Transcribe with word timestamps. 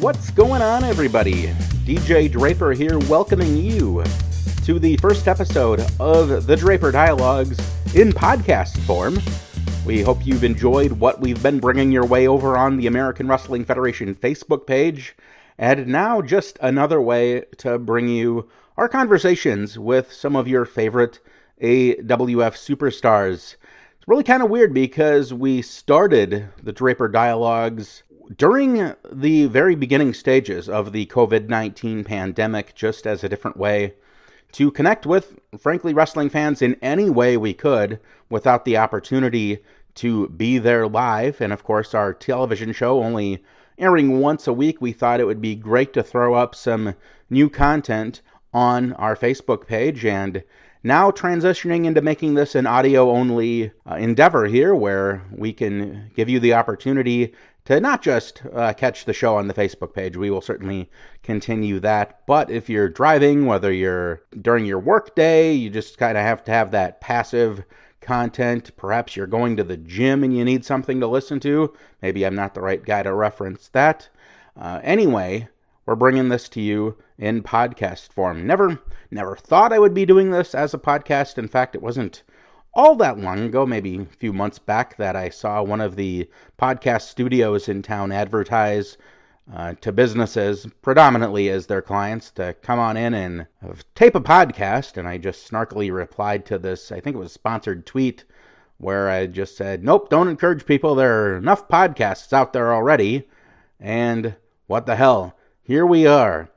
What's 0.00 0.30
going 0.30 0.62
on, 0.62 0.82
everybody? 0.82 1.48
DJ 1.84 2.32
Draper 2.32 2.72
here, 2.72 2.98
welcoming 3.00 3.54
you 3.58 4.02
to 4.64 4.78
the 4.78 4.96
first 4.96 5.28
episode 5.28 5.84
of 6.00 6.46
the 6.46 6.56
Draper 6.56 6.90
Dialogues 6.90 7.58
in 7.94 8.10
podcast 8.10 8.78
form. 8.86 9.18
We 9.84 10.00
hope 10.00 10.24
you've 10.24 10.42
enjoyed 10.42 10.92
what 10.92 11.20
we've 11.20 11.42
been 11.42 11.60
bringing 11.60 11.92
your 11.92 12.06
way 12.06 12.26
over 12.26 12.56
on 12.56 12.78
the 12.78 12.86
American 12.86 13.28
Wrestling 13.28 13.66
Federation 13.66 14.14
Facebook 14.14 14.66
page, 14.66 15.14
and 15.58 15.86
now 15.86 16.22
just 16.22 16.58
another 16.62 17.02
way 17.02 17.42
to 17.58 17.78
bring 17.78 18.08
you 18.08 18.48
our 18.78 18.88
conversations 18.88 19.78
with 19.78 20.10
some 20.10 20.34
of 20.34 20.48
your 20.48 20.64
favorite 20.64 21.20
AWF 21.60 22.54
superstars. 22.56 23.56
It's 23.98 24.08
really 24.08 24.24
kind 24.24 24.42
of 24.42 24.48
weird 24.48 24.72
because 24.72 25.34
we 25.34 25.60
started 25.60 26.48
the 26.62 26.72
Draper 26.72 27.06
Dialogues 27.06 28.02
during 28.36 28.94
the 29.10 29.46
very 29.46 29.74
beginning 29.74 30.14
stages 30.14 30.68
of 30.68 30.92
the 30.92 31.06
COVID 31.06 31.48
19 31.48 32.04
pandemic, 32.04 32.74
just 32.74 33.06
as 33.06 33.24
a 33.24 33.28
different 33.28 33.56
way 33.56 33.94
to 34.52 34.70
connect 34.70 35.06
with, 35.06 35.38
frankly, 35.58 35.94
wrestling 35.94 36.28
fans 36.28 36.62
in 36.62 36.76
any 36.82 37.08
way 37.10 37.36
we 37.36 37.54
could 37.54 37.98
without 38.28 38.64
the 38.64 38.76
opportunity 38.76 39.58
to 39.94 40.28
be 40.28 40.58
there 40.58 40.86
live. 40.86 41.40
And 41.40 41.52
of 41.52 41.64
course, 41.64 41.94
our 41.94 42.12
television 42.12 42.72
show 42.72 43.02
only 43.02 43.42
airing 43.78 44.20
once 44.20 44.46
a 44.46 44.52
week, 44.52 44.80
we 44.80 44.92
thought 44.92 45.20
it 45.20 45.26
would 45.26 45.40
be 45.40 45.54
great 45.54 45.92
to 45.94 46.02
throw 46.02 46.34
up 46.34 46.54
some 46.54 46.94
new 47.30 47.48
content 47.48 48.20
on 48.52 48.92
our 48.94 49.16
Facebook 49.16 49.66
page. 49.66 50.04
And 50.04 50.42
now 50.82 51.10
transitioning 51.10 51.84
into 51.84 52.00
making 52.00 52.34
this 52.34 52.54
an 52.54 52.66
audio 52.66 53.10
only 53.10 53.70
uh, 53.88 53.96
endeavor 53.96 54.46
here 54.46 54.74
where 54.74 55.22
we 55.30 55.52
can 55.52 56.10
give 56.14 56.28
you 56.28 56.40
the 56.40 56.54
opportunity 56.54 57.34
to 57.70 57.78
not 57.78 58.02
just 58.02 58.42
uh, 58.52 58.72
catch 58.72 59.04
the 59.04 59.12
show 59.12 59.36
on 59.36 59.46
the 59.46 59.54
Facebook 59.54 59.94
page. 59.94 60.16
We 60.16 60.28
will 60.28 60.40
certainly 60.40 60.90
continue 61.22 61.78
that. 61.78 62.26
But 62.26 62.50
if 62.50 62.68
you're 62.68 62.88
driving, 62.88 63.46
whether 63.46 63.72
you're 63.72 64.24
during 64.42 64.64
your 64.64 64.80
work 64.80 65.14
day, 65.14 65.52
you 65.52 65.70
just 65.70 65.96
kind 65.96 66.18
of 66.18 66.24
have 66.24 66.42
to 66.46 66.50
have 66.50 66.72
that 66.72 67.00
passive 67.00 67.62
content. 68.00 68.72
Perhaps 68.76 69.14
you're 69.14 69.28
going 69.28 69.56
to 69.56 69.62
the 69.62 69.76
gym 69.76 70.24
and 70.24 70.36
you 70.36 70.44
need 70.44 70.64
something 70.64 70.98
to 70.98 71.06
listen 71.06 71.38
to. 71.40 71.72
Maybe 72.02 72.26
I'm 72.26 72.34
not 72.34 72.54
the 72.54 72.60
right 72.60 72.84
guy 72.84 73.04
to 73.04 73.14
reference 73.14 73.68
that. 73.68 74.08
Uh, 74.56 74.80
anyway, 74.82 75.46
we're 75.86 75.94
bringing 75.94 76.28
this 76.28 76.48
to 76.48 76.60
you 76.60 76.96
in 77.18 77.40
podcast 77.40 78.12
form. 78.12 78.48
Never, 78.48 78.80
never 79.12 79.36
thought 79.36 79.72
I 79.72 79.78
would 79.78 79.94
be 79.94 80.04
doing 80.04 80.32
this 80.32 80.56
as 80.56 80.74
a 80.74 80.78
podcast. 80.78 81.38
In 81.38 81.46
fact, 81.46 81.76
it 81.76 81.82
wasn't 81.82 82.24
all 82.74 82.94
that 82.96 83.18
long 83.18 83.40
ago, 83.40 83.66
maybe 83.66 83.98
a 83.98 84.04
few 84.04 84.32
months 84.32 84.58
back, 84.58 84.96
that 84.96 85.16
I 85.16 85.28
saw 85.28 85.62
one 85.62 85.80
of 85.80 85.96
the 85.96 86.28
podcast 86.58 87.02
studios 87.02 87.68
in 87.68 87.82
town 87.82 88.12
advertise 88.12 88.96
uh, 89.52 89.74
to 89.80 89.90
businesses, 89.90 90.66
predominantly 90.82 91.48
as 91.48 91.66
their 91.66 91.82
clients, 91.82 92.30
to 92.32 92.54
come 92.62 92.78
on 92.78 92.96
in 92.96 93.14
and 93.14 93.46
tape 93.94 94.14
a 94.14 94.20
podcast. 94.20 94.96
And 94.96 95.08
I 95.08 95.18
just 95.18 95.50
snarkily 95.50 95.92
replied 95.92 96.46
to 96.46 96.58
this, 96.58 96.92
I 96.92 97.00
think 97.00 97.16
it 97.16 97.18
was 97.18 97.30
a 97.30 97.34
sponsored 97.34 97.86
tweet, 97.86 98.24
where 98.78 99.10
I 99.10 99.26
just 99.26 99.56
said, 99.56 99.84
Nope, 99.84 100.08
don't 100.08 100.28
encourage 100.28 100.64
people. 100.64 100.94
There 100.94 101.32
are 101.32 101.36
enough 101.36 101.68
podcasts 101.68 102.32
out 102.32 102.52
there 102.52 102.72
already. 102.72 103.28
And 103.78 104.34
what 104.66 104.86
the 104.86 104.96
hell? 104.96 105.36
Here 105.62 105.84
we 105.84 106.06
are. 106.06 106.48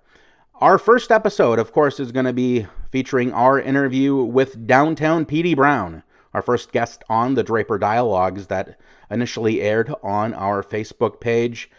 Our 0.62 0.78
first 0.78 1.12
episode, 1.12 1.60
of 1.60 1.74
course, 1.74 2.00
is 2.00 2.12
going 2.12 2.26
to 2.26 2.34
be 2.34 2.68
featuring 2.94 3.34
our 3.34 3.60
interview 3.60 4.16
with 4.16 4.68
Downtown 4.68 5.26
Petey 5.26 5.56
Brown, 5.56 6.04
our 6.32 6.44
first 6.44 6.72
guest 6.72 7.04
on 7.10 7.34
the 7.34 7.42
Draper 7.42 7.80
Dialogues 7.80 8.46
that 8.46 8.80
initially 9.10 9.62
aired 9.62 9.92
on 10.04 10.32
our 10.36 10.62
Facebook 10.62 11.20
page. 11.20 11.72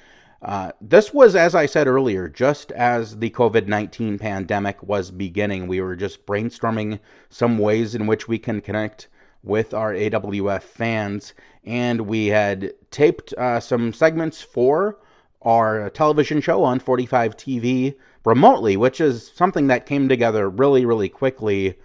Uh, 0.43 0.73
this 0.81 1.15
was, 1.15 1.37
as 1.37 1.55
I 1.55 1.67
said 1.67 1.87
earlier, 1.87 2.29
just 2.29 2.73
as 2.73 3.17
the 3.17 3.31
COVID 3.31 3.69
19 3.69 4.19
pandemic 4.19 4.83
was 4.83 5.13
beginning. 5.13 5.69
We 5.69 5.81
were 5.81 5.95
just 5.95 6.27
brainstorming 6.27 6.99
some 7.31 7.59
ways 7.59 7.95
in 7.95 8.09
which 8.09 8.27
we 8.27 8.41
can 8.41 8.61
connect 8.61 9.07
with 9.45 9.73
our 9.73 9.93
AWF 9.93 10.63
fans, 10.65 11.33
and 11.63 12.01
we 12.09 12.27
had 12.27 12.73
taped 12.91 13.33
uh, 13.35 13.61
some 13.61 13.93
segments 13.93 14.43
for 14.43 14.99
our 15.43 15.91
television 15.91 16.41
show 16.41 16.65
on 16.65 16.81
45 16.81 17.37
TV 17.37 17.95
remotely, 18.25 18.77
which 18.77 19.01
is 19.01 19.31
something 19.35 19.67
that 19.69 19.87
came 19.87 20.09
together 20.09 20.49
really, 20.49 20.85
really 20.85 21.09
quickly 21.09 21.77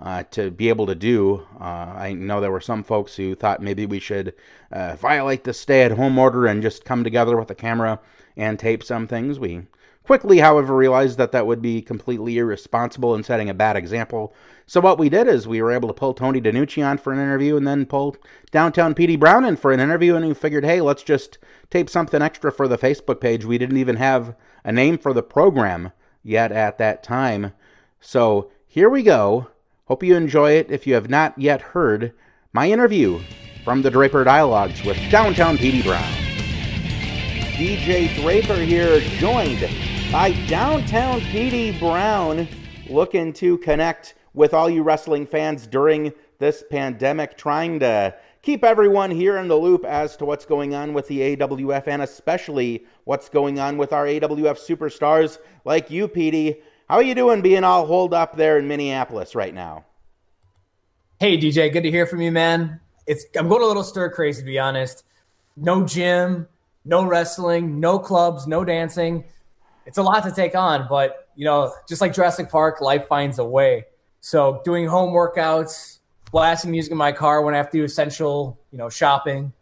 uh, 0.00 0.22
to 0.30 0.50
be 0.50 0.68
able 0.68 0.86
to 0.86 0.94
do. 0.94 1.46
Uh, 1.58 1.64
I 1.96 2.12
know 2.12 2.40
there 2.40 2.52
were 2.52 2.60
some 2.60 2.82
folks 2.82 3.16
who 3.16 3.34
thought 3.34 3.62
maybe 3.62 3.86
we 3.86 3.98
should 3.98 4.34
uh, 4.70 4.96
violate 4.96 5.44
the 5.44 5.54
stay 5.54 5.82
at 5.84 5.92
home 5.92 6.18
order 6.18 6.46
and 6.46 6.62
just 6.62 6.84
come 6.84 7.02
together 7.02 7.36
with 7.36 7.50
a 7.50 7.54
camera 7.54 7.98
and 8.36 8.58
tape 8.58 8.82
some 8.82 9.06
things. 9.06 9.38
We 9.38 9.62
quickly, 10.06 10.38
however, 10.38 10.74
realized 10.74 11.18
that 11.18 11.32
that 11.32 11.46
would 11.46 11.60
be 11.60 11.82
completely 11.82 12.38
irresponsible 12.38 13.14
and 13.14 13.26
setting 13.26 13.50
a 13.50 13.54
bad 13.54 13.76
example. 13.76 14.32
So 14.66 14.80
what 14.80 14.98
we 14.98 15.08
did 15.08 15.26
is 15.26 15.46
we 15.46 15.60
were 15.60 15.72
able 15.72 15.88
to 15.88 15.94
pull 15.94 16.14
Tony 16.14 16.40
DiNucci 16.40 16.86
on 16.86 16.98
for 16.98 17.12
an 17.12 17.18
interview 17.18 17.56
and 17.56 17.66
then 17.66 17.86
pull 17.86 18.16
Downtown 18.52 18.94
Petey 18.94 19.16
Brown 19.16 19.44
in 19.44 19.56
for 19.56 19.72
an 19.72 19.80
interview, 19.80 20.14
and 20.14 20.26
we 20.26 20.32
figured, 20.32 20.64
hey, 20.64 20.80
let's 20.80 21.02
just 21.02 21.38
tape 21.70 21.90
something 21.90 22.22
extra 22.22 22.52
for 22.52 22.68
the 22.68 22.78
Facebook 22.78 23.20
page. 23.20 23.44
We 23.44 23.58
didn't 23.58 23.76
even 23.76 23.96
have 23.96 24.36
a 24.64 24.72
name 24.72 24.96
for 24.96 25.12
the 25.12 25.22
program 25.22 25.92
yet 26.22 26.52
at 26.52 26.78
that 26.78 27.02
time. 27.02 27.52
So 28.00 28.50
here 28.66 28.88
we 28.88 29.02
go. 29.02 29.48
Hope 29.86 30.02
you 30.02 30.16
enjoy 30.16 30.52
it. 30.52 30.70
If 30.70 30.86
you 30.86 30.94
have 30.94 31.10
not 31.10 31.36
yet 31.38 31.60
heard 31.60 32.12
my 32.52 32.70
interview 32.70 33.20
from 33.64 33.82
the 33.82 33.90
Draper 33.90 34.22
Dialogues 34.24 34.84
with 34.84 34.98
Downtown 35.10 35.58
Petey 35.58 35.82
Brown. 35.82 36.12
DJ 37.56 38.14
Draper 38.20 38.56
here, 38.56 39.00
joined 39.00 39.62
by 40.12 40.32
Downtown 40.46 41.20
Petey 41.20 41.76
Brown, 41.78 42.46
looking 42.88 43.32
to 43.34 43.58
connect 43.58 44.14
with 44.34 44.54
all 44.54 44.70
you 44.70 44.82
wrestling 44.82 45.26
fans 45.26 45.66
during 45.66 46.12
this 46.38 46.62
pandemic, 46.70 47.36
trying 47.36 47.80
to 47.80 48.14
keep 48.42 48.62
everyone 48.62 49.10
here 49.10 49.38
in 49.38 49.48
the 49.48 49.56
loop 49.56 49.84
as 49.84 50.16
to 50.16 50.24
what's 50.24 50.46
going 50.46 50.74
on 50.74 50.94
with 50.94 51.08
the 51.08 51.36
AWF 51.36 51.88
and 51.88 52.02
especially 52.02 52.86
what's 53.04 53.28
going 53.28 53.58
on 53.58 53.76
with 53.78 53.92
our 53.92 54.06
AWF 54.06 54.58
superstars 54.58 55.38
like 55.64 55.90
you, 55.90 56.06
Petey. 56.06 56.60
How 56.88 56.96
are 56.96 57.02
you 57.02 57.16
doing 57.16 57.42
being 57.42 57.64
all 57.64 57.86
holed 57.86 58.14
up 58.14 58.36
there 58.36 58.58
in 58.58 58.68
Minneapolis 58.68 59.34
right 59.34 59.52
now? 59.54 59.84
Hey, 61.18 61.36
DJ, 61.36 61.72
good 61.72 61.82
to 61.82 61.90
hear 61.90 62.06
from 62.06 62.20
you, 62.20 62.30
man. 62.30 62.80
It's 63.06 63.24
I'm 63.36 63.48
going 63.48 63.62
a 63.62 63.66
little 63.66 63.82
stir 63.82 64.10
crazy 64.10 64.42
to 64.42 64.46
be 64.46 64.58
honest. 64.58 65.02
No 65.56 65.84
gym, 65.84 66.46
no 66.84 67.04
wrestling, 67.04 67.80
no 67.80 67.98
clubs, 67.98 68.46
no 68.46 68.64
dancing. 68.64 69.24
It's 69.86 69.98
a 69.98 70.02
lot 70.02 70.24
to 70.24 70.32
take 70.32 70.54
on, 70.54 70.86
but 70.88 71.28
you 71.36 71.44
know, 71.44 71.72
just 71.88 72.00
like 72.00 72.12
Jurassic 72.12 72.50
Park, 72.50 72.80
life 72.80 73.06
finds 73.06 73.38
a 73.38 73.44
way. 73.44 73.86
So 74.20 74.60
doing 74.64 74.86
home 74.86 75.12
workouts, 75.12 75.98
blasting 76.32 76.72
music 76.72 76.90
in 76.90 76.98
my 76.98 77.12
car 77.12 77.42
when 77.42 77.54
I 77.54 77.58
have 77.58 77.70
to 77.70 77.78
do 77.78 77.84
essential, 77.84 78.58
you 78.72 78.78
know, 78.78 78.88
shopping, 78.88 79.52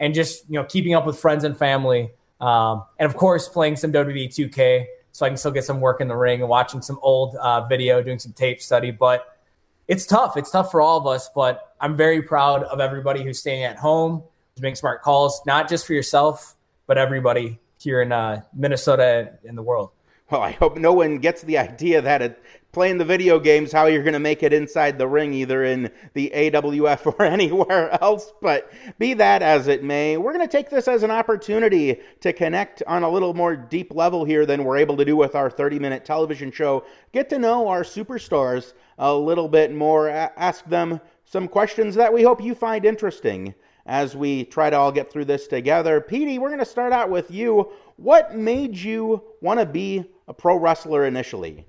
and 0.00 0.14
just 0.14 0.48
you 0.48 0.54
know 0.54 0.64
keeping 0.64 0.94
up 0.94 1.06
with 1.06 1.18
friends 1.18 1.44
and 1.44 1.56
family, 1.56 2.10
um, 2.40 2.84
and 2.98 3.06
of 3.08 3.16
course 3.16 3.48
playing 3.48 3.76
some 3.76 3.92
WWE 3.92 4.28
2K 4.28 4.86
so 5.14 5.24
I 5.24 5.28
can 5.28 5.36
still 5.36 5.52
get 5.52 5.64
some 5.64 5.80
work 5.80 6.00
in 6.00 6.08
the 6.08 6.16
ring 6.16 6.40
and 6.40 6.48
watching 6.48 6.82
some 6.82 6.98
old 7.00 7.36
uh, 7.36 7.64
video, 7.66 8.02
doing 8.02 8.18
some 8.18 8.32
tape 8.32 8.60
study. 8.60 8.90
But 8.90 9.38
it's 9.86 10.06
tough. 10.06 10.36
It's 10.36 10.50
tough 10.50 10.72
for 10.72 10.80
all 10.80 10.98
of 10.98 11.06
us. 11.06 11.30
But 11.32 11.74
I'm 11.80 11.96
very 11.96 12.20
proud 12.20 12.64
of 12.64 12.80
everybody 12.80 13.22
who's 13.22 13.38
staying 13.38 13.62
at 13.62 13.76
home, 13.76 14.24
who's 14.54 14.62
making 14.62 14.74
smart 14.74 15.02
calls, 15.02 15.40
not 15.46 15.68
just 15.68 15.86
for 15.86 15.92
yourself, 15.92 16.56
but 16.88 16.98
everybody 16.98 17.60
here 17.84 18.02
in 18.02 18.10
uh, 18.10 18.42
Minnesota 18.54 19.38
and 19.46 19.56
the 19.56 19.62
world. 19.62 19.90
Well, 20.30 20.40
I 20.40 20.52
hope 20.52 20.78
no 20.78 20.94
one 20.94 21.18
gets 21.18 21.42
the 21.42 21.58
idea 21.58 22.00
that 22.00 22.22
it, 22.22 22.42
playing 22.72 22.96
the 22.96 23.04
video 23.04 23.38
games 23.38 23.70
how 23.70 23.86
you're 23.86 24.02
going 24.02 24.14
to 24.14 24.18
make 24.18 24.42
it 24.42 24.54
inside 24.54 24.98
the 24.98 25.06
ring, 25.06 25.34
either 25.34 25.64
in 25.64 25.90
the 26.14 26.32
AWF 26.34 27.06
or 27.18 27.22
anywhere 27.22 27.96
else. 28.02 28.32
But 28.40 28.72
be 28.98 29.12
that 29.14 29.42
as 29.42 29.68
it 29.68 29.84
may, 29.84 30.16
we're 30.16 30.32
going 30.32 30.46
to 30.46 30.50
take 30.50 30.70
this 30.70 30.88
as 30.88 31.02
an 31.02 31.10
opportunity 31.10 32.00
to 32.20 32.32
connect 32.32 32.82
on 32.86 33.02
a 33.02 33.10
little 33.10 33.34
more 33.34 33.54
deep 33.54 33.94
level 33.94 34.24
here 34.24 34.46
than 34.46 34.64
we're 34.64 34.78
able 34.78 34.96
to 34.96 35.04
do 35.04 35.14
with 35.14 35.34
our 35.34 35.50
30 35.50 35.78
minute 35.78 36.06
television 36.06 36.50
show. 36.50 36.84
Get 37.12 37.28
to 37.28 37.38
know 37.38 37.68
our 37.68 37.82
superstars 37.82 38.72
a 38.98 39.14
little 39.14 39.48
bit 39.48 39.74
more, 39.74 40.08
ask 40.08 40.64
them 40.64 41.00
some 41.26 41.48
questions 41.48 41.94
that 41.96 42.12
we 42.12 42.22
hope 42.22 42.42
you 42.42 42.54
find 42.54 42.86
interesting 42.86 43.54
as 43.86 44.16
we 44.16 44.44
try 44.44 44.70
to 44.70 44.76
all 44.76 44.92
get 44.92 45.12
through 45.12 45.26
this 45.26 45.46
together. 45.46 46.00
Petey, 46.00 46.38
we're 46.38 46.48
going 46.48 46.58
to 46.58 46.64
start 46.64 46.92
out 46.92 47.10
with 47.10 47.30
you. 47.30 47.70
What 47.96 48.34
made 48.34 48.76
you 48.76 49.22
want 49.40 49.60
to 49.60 49.66
be 49.66 50.04
a 50.26 50.34
pro 50.34 50.56
wrestler 50.56 51.06
initially? 51.06 51.66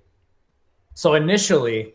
So 0.93 1.13
initially, 1.13 1.93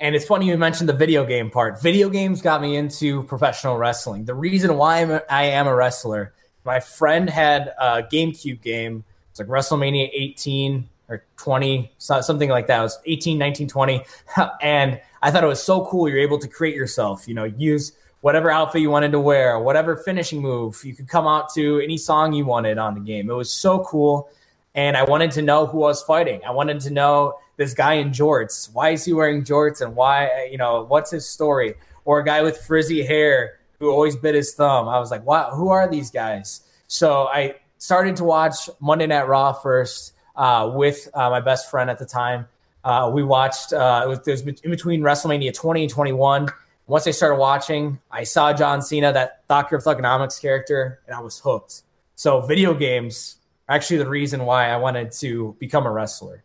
and 0.00 0.16
it's 0.16 0.24
funny 0.24 0.48
you 0.48 0.58
mentioned 0.58 0.88
the 0.88 0.94
video 0.94 1.24
game 1.24 1.50
part. 1.50 1.80
Video 1.80 2.08
games 2.08 2.42
got 2.42 2.60
me 2.60 2.76
into 2.76 3.22
professional 3.24 3.76
wrestling. 3.76 4.24
The 4.24 4.34
reason 4.34 4.76
why 4.76 5.02
I'm 5.02 5.20
am 5.30 5.66
a 5.66 5.74
wrestler, 5.74 6.34
my 6.64 6.80
friend 6.80 7.30
had 7.30 7.72
a 7.78 8.02
GameCube 8.02 8.60
game. 8.62 9.04
It's 9.30 9.38
like 9.38 9.48
WrestleMania 9.48 10.10
18 10.12 10.88
or 11.08 11.24
20, 11.36 11.92
something 11.98 12.50
like 12.50 12.66
that. 12.66 12.80
It 12.80 12.82
was 12.82 12.98
18, 13.04 13.38
19, 13.38 13.68
20. 13.68 14.04
And 14.62 15.00
I 15.22 15.30
thought 15.30 15.44
it 15.44 15.48
was 15.48 15.62
so 15.62 15.84
cool. 15.86 16.08
You're 16.08 16.18
able 16.18 16.38
to 16.38 16.48
create 16.48 16.74
yourself, 16.74 17.28
you 17.28 17.34
know, 17.34 17.44
use 17.44 17.92
whatever 18.20 18.50
outfit 18.50 18.82
you 18.82 18.90
wanted 18.90 19.12
to 19.12 19.20
wear, 19.20 19.58
whatever 19.58 19.96
finishing 19.96 20.40
move. 20.40 20.80
You 20.84 20.94
could 20.94 21.08
come 21.08 21.26
out 21.26 21.52
to 21.54 21.80
any 21.80 21.96
song 21.96 22.32
you 22.32 22.44
wanted 22.44 22.78
on 22.78 22.94
the 22.94 23.00
game. 23.00 23.30
It 23.30 23.34
was 23.34 23.50
so 23.52 23.84
cool. 23.84 24.30
and 24.74 24.96
I 24.96 25.02
wanted 25.02 25.32
to 25.32 25.42
know 25.42 25.66
who 25.66 25.82
I 25.82 25.88
was 25.88 26.02
fighting. 26.02 26.40
I 26.46 26.52
wanted 26.52 26.80
to 26.80 26.90
know 26.90 27.34
this 27.56 27.74
guy 27.74 27.94
in 27.94 28.10
jorts. 28.10 28.72
Why 28.72 28.90
is 28.90 29.04
he 29.04 29.12
wearing 29.12 29.42
jorts, 29.42 29.80
and 29.80 29.96
why 29.96 30.48
you 30.50 30.58
know 30.58 30.84
what's 30.84 31.10
his 31.10 31.28
story? 31.28 31.74
Or 32.04 32.20
a 32.20 32.24
guy 32.24 32.42
with 32.42 32.56
frizzy 32.58 33.04
hair 33.04 33.58
who 33.78 33.90
always 33.90 34.16
bit 34.16 34.34
his 34.34 34.54
thumb. 34.54 34.88
I 34.88 34.98
was 34.98 35.10
like, 35.10 35.24
wow, 35.24 35.50
who 35.50 35.68
are 35.68 35.88
these 35.88 36.10
guys? 36.10 36.62
So 36.86 37.26
I 37.26 37.56
started 37.78 38.16
to 38.16 38.24
watch 38.24 38.70
Monday 38.80 39.06
Night 39.06 39.26
Raw 39.28 39.52
first 39.52 40.12
uh, 40.36 40.70
with 40.72 41.08
uh, 41.14 41.30
my 41.30 41.40
best 41.40 41.70
friend 41.70 41.90
at 41.90 41.98
the 41.98 42.06
time. 42.06 42.46
Uh, 42.84 43.10
we 43.12 43.22
watched 43.22 43.72
uh, 43.72 44.02
it 44.04 44.08
was, 44.08 44.18
it 44.26 44.30
was 44.30 44.42
in 44.42 44.70
between 44.70 45.02
WrestleMania 45.02 45.52
20 45.52 45.82
and 45.82 45.90
21. 45.90 46.48
Once 46.90 47.06
I 47.06 47.12
started 47.12 47.36
watching, 47.36 48.00
I 48.10 48.24
saw 48.24 48.52
John 48.52 48.82
Cena, 48.82 49.12
that 49.12 49.46
Doctor 49.46 49.76
of 49.76 49.84
Thuganomics 49.84 50.42
character, 50.42 50.98
and 51.06 51.14
I 51.14 51.20
was 51.20 51.38
hooked. 51.38 51.82
So 52.16 52.40
video 52.40 52.74
games 52.74 53.36
are 53.68 53.76
actually 53.76 53.98
the 53.98 54.08
reason 54.08 54.44
why 54.44 54.70
I 54.70 54.76
wanted 54.76 55.12
to 55.12 55.54
become 55.60 55.86
a 55.86 55.92
wrestler. 55.92 56.42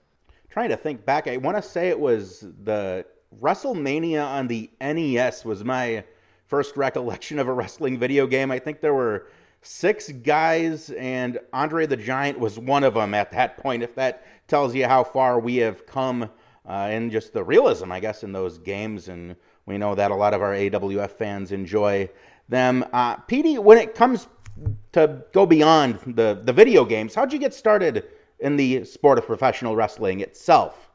Trying 0.51 0.69
to 0.69 0.77
think 0.77 1.03
back, 1.03 1.27
I 1.27 1.37
want 1.37 1.57
to 1.57 1.63
say 1.63 1.89
it 1.89 1.99
was 1.99 2.41
the 2.61 3.07
WrestleMania 3.41 4.23
on 4.23 4.45
the 4.45 4.69
NES 4.79 5.45
was 5.45 5.63
my 5.63 6.03
first 6.45 6.77
recollection 6.77 7.39
of 7.39 7.47
a 7.47 7.51
wrestling 7.51 7.97
video 7.97 8.27
game. 8.27 8.51
I 8.51 8.59
think 8.59 8.81
there 8.81 8.93
were 8.93 9.29
six 9.63 10.11
guys, 10.11 10.91
and 10.91 11.39
Andre 11.53 11.87
the 11.87 11.97
Giant 11.97 12.39
was 12.39 12.59
one 12.59 12.83
of 12.83 12.93
them 12.93 13.15
at 13.15 13.31
that 13.31 13.57
point. 13.57 13.81
If 13.81 13.95
that 13.95 14.27
tells 14.47 14.75
you 14.75 14.85
how 14.85 15.03
far 15.05 15.39
we 15.39 15.55
have 15.55 15.87
come 15.87 16.29
uh, 16.67 16.89
in 16.91 17.09
just 17.09 17.33
the 17.33 17.43
realism, 17.43 17.91
I 17.91 17.99
guess, 17.99 18.23
in 18.23 18.31
those 18.31 18.59
games, 18.59 19.07
and 19.07 19.35
we 19.65 19.77
know 19.77 19.95
that 19.95 20.11
a 20.11 20.15
lot 20.15 20.33
of 20.33 20.41
our 20.41 20.53
AWF 20.53 21.11
fans 21.11 21.51
enjoy 21.51 22.09
them. 22.49 22.85
Uh, 22.93 23.17
when 23.27 23.77
it 23.77 23.95
comes 23.95 24.27
to 24.91 25.23
go 25.33 25.45
beyond 25.45 25.99
the, 26.05 26.39
the 26.43 26.53
video 26.53 26.85
games, 26.85 27.15
how'd 27.15 27.33
you 27.33 27.39
get 27.39 27.53
started 27.53 28.05
in 28.39 28.57
the 28.57 28.83
sport 28.85 29.17
of 29.17 29.25
professional 29.25 29.75
wrestling 29.75 30.19
itself? 30.19 30.89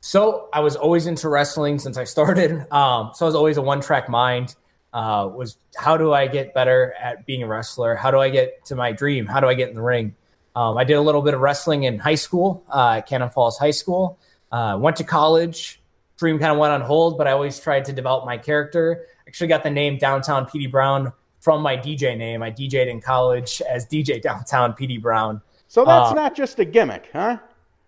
So 0.00 0.48
I 0.52 0.60
was 0.60 0.76
always 0.76 1.06
into 1.06 1.28
wrestling 1.28 1.78
since 1.78 1.96
I 1.96 2.04
started. 2.04 2.66
Um, 2.72 3.10
so 3.14 3.24
I 3.24 3.28
was 3.28 3.34
always 3.34 3.56
a 3.56 3.62
one 3.62 3.80
track 3.80 4.08
mind 4.08 4.54
uh, 4.92 5.28
was 5.32 5.56
how 5.76 5.96
do 5.96 6.12
I 6.12 6.26
get 6.26 6.54
better 6.54 6.94
at 6.98 7.26
being 7.26 7.42
a 7.42 7.46
wrestler? 7.46 7.94
How 7.94 8.10
do 8.10 8.18
I 8.18 8.30
get 8.30 8.64
to 8.66 8.76
my 8.76 8.92
dream? 8.92 9.26
How 9.26 9.40
do 9.40 9.46
I 9.46 9.54
get 9.54 9.68
in 9.68 9.74
the 9.74 9.82
ring? 9.82 10.14
Um, 10.56 10.76
I 10.76 10.84
did 10.84 10.94
a 10.94 11.00
little 11.00 11.22
bit 11.22 11.34
of 11.34 11.40
wrestling 11.40 11.84
in 11.84 11.98
high 11.98 12.14
school 12.14 12.64
uh, 12.72 12.96
at 12.96 13.06
Cannon 13.06 13.30
Falls 13.30 13.58
High 13.58 13.70
School. 13.70 14.18
Uh, 14.50 14.78
went 14.80 14.96
to 14.96 15.04
college. 15.04 15.80
Dream 16.18 16.38
kind 16.38 16.50
of 16.50 16.58
went 16.58 16.72
on 16.72 16.80
hold, 16.80 17.16
but 17.16 17.28
I 17.28 17.32
always 17.32 17.60
tried 17.60 17.84
to 17.86 17.92
develop 17.92 18.26
my 18.26 18.36
character. 18.36 19.06
Actually, 19.26 19.46
got 19.46 19.62
the 19.62 19.70
name 19.70 19.98
Downtown 19.98 20.46
PD 20.46 20.70
Brown 20.70 21.12
from 21.40 21.62
my 21.62 21.76
DJ 21.76 22.18
name. 22.18 22.42
I 22.42 22.50
DJed 22.50 22.88
in 22.88 23.00
college 23.00 23.62
as 23.68 23.86
DJ 23.86 24.20
Downtown 24.28 24.72
PD 24.72 25.00
Brown. 25.00 25.40
So 25.68 25.84
that's 25.84 26.10
uh, 26.10 26.14
not 26.14 26.34
just 26.34 26.58
a 26.58 26.64
gimmick, 26.64 27.10
huh? 27.12 27.38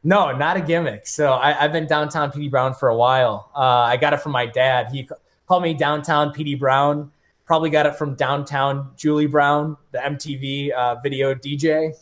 No, 0.05 0.33
not 0.37 0.57
a 0.57 0.61
gimmick. 0.61 1.07
So 1.07 1.33
I, 1.33 1.53
have 1.53 1.73
been 1.73 1.87
Downtown 1.87 2.31
PD 2.31 2.51
Brown 2.51 2.73
for 2.73 2.89
a 2.89 2.97
while. 2.97 3.51
Uh, 3.55 3.61
I 3.61 3.97
got 3.97 4.13
it 4.13 4.21
from 4.21 4.33
my 4.33 4.47
dad. 4.47 4.89
He 4.89 5.09
called 5.47 5.63
me 5.63 5.75
Downtown 5.75 6.33
PD 6.33 6.59
Brown. 6.59 7.11
Probably 7.45 7.69
got 7.69 7.85
it 7.87 7.97
from 7.97 8.15
Downtown 8.15 8.93
Julie 8.97 9.27
Brown, 9.27 9.77
the 9.91 9.99
MTV 9.99 10.71
uh, 10.71 10.95
video 10.97 11.35
DJ. 11.35 11.93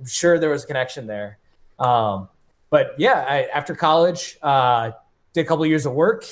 I'm 0.00 0.06
sure 0.06 0.38
there 0.38 0.50
was 0.50 0.64
a 0.64 0.66
connection 0.66 1.06
there. 1.06 1.38
Um, 1.78 2.28
but 2.70 2.94
yeah, 2.98 3.24
I, 3.28 3.42
after 3.54 3.74
college, 3.74 4.38
uh, 4.42 4.92
did 5.36 5.44
a 5.44 5.48
couple 5.48 5.62
of 5.62 5.68
years 5.68 5.86
of 5.86 5.92
work. 5.92 6.24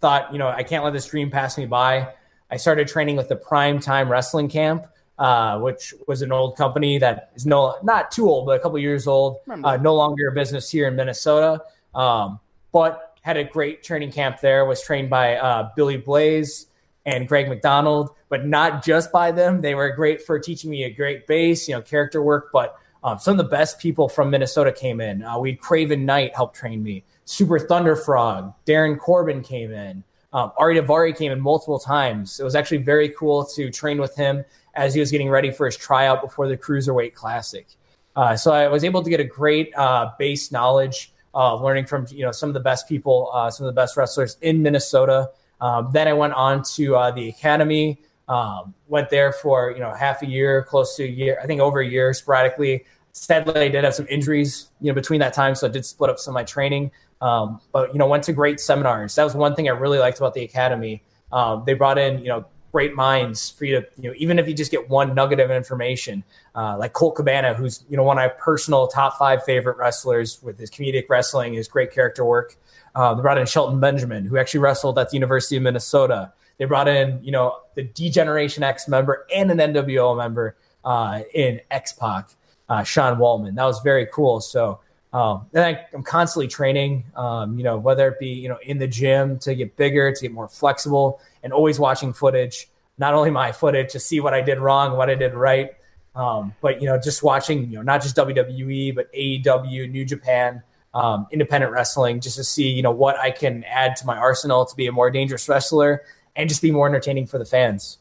Thought, 0.00 0.32
you 0.32 0.38
know, 0.38 0.48
I 0.48 0.62
can't 0.62 0.82
let 0.82 0.94
this 0.94 1.06
dream 1.06 1.30
pass 1.30 1.58
me 1.58 1.66
by. 1.66 2.14
I 2.50 2.56
started 2.56 2.88
training 2.88 3.16
with 3.16 3.28
the 3.28 3.36
Prime 3.36 3.80
Time 3.80 4.10
Wrestling 4.10 4.48
Camp, 4.48 4.86
uh, 5.18 5.58
which 5.58 5.92
was 6.06 6.22
an 6.22 6.32
old 6.32 6.56
company 6.56 6.98
that 6.98 7.32
is 7.34 7.44
no 7.44 7.76
not 7.82 8.10
too 8.10 8.28
old, 8.28 8.46
but 8.46 8.56
a 8.56 8.60
couple 8.60 8.78
years 8.78 9.06
old. 9.06 9.38
Uh, 9.64 9.76
no 9.76 9.94
longer 9.94 10.28
a 10.28 10.32
business 10.32 10.70
here 10.70 10.88
in 10.88 10.96
Minnesota. 10.96 11.62
Um, 11.94 12.38
but 12.72 13.18
had 13.22 13.36
a 13.36 13.44
great 13.44 13.82
training 13.82 14.12
camp 14.12 14.40
there. 14.40 14.64
Was 14.64 14.80
trained 14.82 15.10
by 15.10 15.36
uh, 15.36 15.70
Billy 15.76 15.96
Blaze 15.98 16.66
and 17.04 17.28
Greg 17.28 17.48
McDonald, 17.48 18.10
but 18.28 18.46
not 18.46 18.84
just 18.84 19.10
by 19.10 19.32
them. 19.32 19.60
They 19.60 19.74
were 19.74 19.90
great 19.90 20.22
for 20.22 20.38
teaching 20.38 20.70
me 20.70 20.84
a 20.84 20.90
great 20.90 21.26
base, 21.26 21.68
you 21.68 21.74
know, 21.74 21.82
character 21.82 22.22
work. 22.22 22.50
But 22.52 22.76
um, 23.02 23.18
some 23.18 23.32
of 23.32 23.38
the 23.38 23.50
best 23.50 23.78
people 23.78 24.08
from 24.08 24.30
Minnesota 24.30 24.72
came 24.72 25.00
in. 25.00 25.22
Uh, 25.22 25.38
we 25.38 25.52
had 25.52 25.60
Craven 25.60 26.04
Knight 26.04 26.34
help 26.34 26.54
train 26.54 26.82
me. 26.82 27.04
Super 27.24 27.58
Thunder 27.58 27.96
Frog, 27.96 28.52
Darren 28.66 28.98
Corbin 28.98 29.42
came 29.42 29.72
in. 29.72 30.04
Um, 30.32 30.52
Ari 30.58 30.76
Daivari 30.76 31.16
came 31.16 31.32
in 31.32 31.40
multiple 31.40 31.78
times. 31.78 32.38
It 32.38 32.44
was 32.44 32.54
actually 32.54 32.78
very 32.78 33.08
cool 33.10 33.44
to 33.46 33.70
train 33.70 33.98
with 33.98 34.14
him 34.14 34.44
as 34.74 34.94
he 34.94 35.00
was 35.00 35.10
getting 35.10 35.28
ready 35.28 35.50
for 35.50 35.66
his 35.66 35.76
tryout 35.76 36.22
before 36.22 36.46
the 36.46 36.56
Cruiserweight 36.56 37.14
Classic. 37.14 37.66
Uh, 38.14 38.36
so 38.36 38.52
I 38.52 38.68
was 38.68 38.84
able 38.84 39.02
to 39.02 39.10
get 39.10 39.20
a 39.20 39.24
great 39.24 39.72
uh, 39.76 40.10
base 40.18 40.52
knowledge 40.52 41.12
learning 41.34 41.86
from 41.86 42.06
you 42.10 42.24
know 42.24 42.32
some 42.32 42.48
of 42.48 42.54
the 42.54 42.60
best 42.60 42.88
people, 42.88 43.30
uh, 43.32 43.50
some 43.50 43.66
of 43.66 43.74
the 43.74 43.80
best 43.80 43.96
wrestlers 43.96 44.36
in 44.40 44.62
Minnesota. 44.62 45.30
Um, 45.60 45.90
then 45.92 46.08
I 46.08 46.12
went 46.12 46.32
on 46.34 46.62
to 46.74 46.96
uh, 46.96 47.10
the 47.10 47.28
academy. 47.28 48.00
Um, 48.30 48.74
went 48.86 49.10
there 49.10 49.32
for 49.32 49.72
you 49.72 49.80
know 49.80 49.92
half 49.92 50.22
a 50.22 50.26
year, 50.26 50.62
close 50.62 50.94
to 50.96 51.04
a 51.04 51.08
year, 51.08 51.38
I 51.42 51.46
think 51.46 51.60
over 51.60 51.80
a 51.80 51.86
year, 51.86 52.14
sporadically. 52.14 52.84
Sadly, 53.12 53.60
I 53.60 53.68
did 53.68 53.82
have 53.82 53.94
some 53.96 54.06
injuries, 54.08 54.70
you 54.80 54.86
know, 54.86 54.94
between 54.94 55.18
that 55.18 55.34
time, 55.34 55.56
so 55.56 55.66
I 55.66 55.70
did 55.70 55.84
split 55.84 56.10
up 56.10 56.20
some 56.20 56.30
of 56.30 56.34
my 56.36 56.44
training. 56.44 56.92
Um, 57.20 57.60
but 57.72 57.92
you 57.92 57.98
know, 57.98 58.06
went 58.06 58.22
to 58.24 58.32
great 58.32 58.60
seminars. 58.60 59.16
That 59.16 59.24
was 59.24 59.34
one 59.34 59.56
thing 59.56 59.68
I 59.68 59.72
really 59.72 59.98
liked 59.98 60.18
about 60.18 60.34
the 60.34 60.44
academy. 60.44 61.02
Um, 61.32 61.64
they 61.66 61.74
brought 61.74 61.98
in 61.98 62.20
you 62.20 62.28
know 62.28 62.46
great 62.72 62.94
minds 62.94 63.50
for 63.50 63.64
you 63.64 63.80
to, 63.80 63.86
you 64.00 64.08
know, 64.08 64.14
even 64.16 64.38
if 64.38 64.46
you 64.46 64.54
just 64.54 64.70
get 64.70 64.88
one 64.88 65.14
nugget 65.14 65.40
of 65.40 65.50
information, 65.50 66.22
uh, 66.54 66.76
like 66.78 66.92
Colt 66.92 67.16
Cabana, 67.16 67.52
who's, 67.52 67.84
you 67.88 67.96
know, 67.96 68.04
one 68.04 68.16
of 68.16 68.22
my 68.22 68.28
personal 68.28 68.86
top 68.86 69.18
five 69.18 69.42
favorite 69.44 69.76
wrestlers 69.76 70.40
with 70.42 70.58
his 70.58 70.70
comedic 70.70 71.08
wrestling, 71.08 71.54
his 71.54 71.66
great 71.66 71.92
character 71.92 72.24
work. 72.24 72.56
Uh, 72.94 73.14
they 73.14 73.22
brought 73.22 73.38
in 73.38 73.46
Shelton 73.46 73.80
Benjamin, 73.80 74.24
who 74.24 74.38
actually 74.38 74.60
wrestled 74.60 74.98
at 74.98 75.10
the 75.10 75.16
University 75.16 75.56
of 75.56 75.62
Minnesota. 75.62 76.32
They 76.60 76.66
brought 76.66 76.88
in, 76.88 77.18
you 77.24 77.32
know, 77.32 77.56
the 77.74 77.84
D-Generation 77.84 78.62
X 78.62 78.86
member 78.86 79.26
and 79.34 79.50
an 79.50 79.72
NWO 79.72 80.14
member 80.14 80.56
uh, 80.84 81.22
in 81.32 81.58
X 81.70 81.94
Pac, 81.94 82.28
uh, 82.68 82.82
Sean 82.82 83.18
Waltman. 83.18 83.54
That 83.54 83.64
was 83.64 83.80
very 83.80 84.06
cool. 84.12 84.42
So, 84.42 84.78
um, 85.14 85.46
and 85.54 85.64
I, 85.64 85.86
am 85.94 86.02
constantly 86.02 86.48
training, 86.48 87.04
um, 87.16 87.56
you 87.56 87.64
know, 87.64 87.78
whether 87.78 88.06
it 88.08 88.18
be, 88.18 88.28
you 88.28 88.50
know, 88.50 88.58
in 88.62 88.76
the 88.76 88.86
gym 88.86 89.38
to 89.38 89.54
get 89.54 89.74
bigger, 89.78 90.12
to 90.12 90.20
get 90.20 90.32
more 90.32 90.48
flexible, 90.48 91.22
and 91.42 91.50
always 91.54 91.80
watching 91.80 92.12
footage, 92.12 92.68
not 92.98 93.14
only 93.14 93.30
my 93.30 93.52
footage 93.52 93.92
to 93.92 93.98
see 93.98 94.20
what 94.20 94.34
I 94.34 94.42
did 94.42 94.58
wrong, 94.58 94.98
what 94.98 95.08
I 95.08 95.14
did 95.14 95.32
right, 95.32 95.70
um, 96.14 96.52
but, 96.60 96.82
you 96.82 96.86
know, 96.86 96.98
just 96.98 97.22
watching, 97.22 97.70
you 97.70 97.76
know, 97.76 97.82
not 97.82 98.02
just 98.02 98.16
WWE, 98.16 98.94
but 98.94 99.10
AEW, 99.14 99.90
New 99.90 100.04
Japan, 100.04 100.62
um, 100.92 101.26
independent 101.30 101.72
wrestling, 101.72 102.20
just 102.20 102.36
to 102.36 102.44
see, 102.44 102.68
you 102.68 102.82
know, 102.82 102.90
what 102.90 103.18
I 103.18 103.30
can 103.30 103.64
add 103.64 103.96
to 103.96 104.06
my 104.06 104.18
arsenal 104.18 104.66
to 104.66 104.76
be 104.76 104.88
a 104.88 104.92
more 104.92 105.10
dangerous 105.10 105.48
wrestler 105.48 106.02
and 106.36 106.48
just 106.48 106.62
be 106.62 106.70
more 106.70 106.88
entertaining 106.88 107.26
for 107.26 107.38
the 107.38 107.44
fans. 107.44 107.98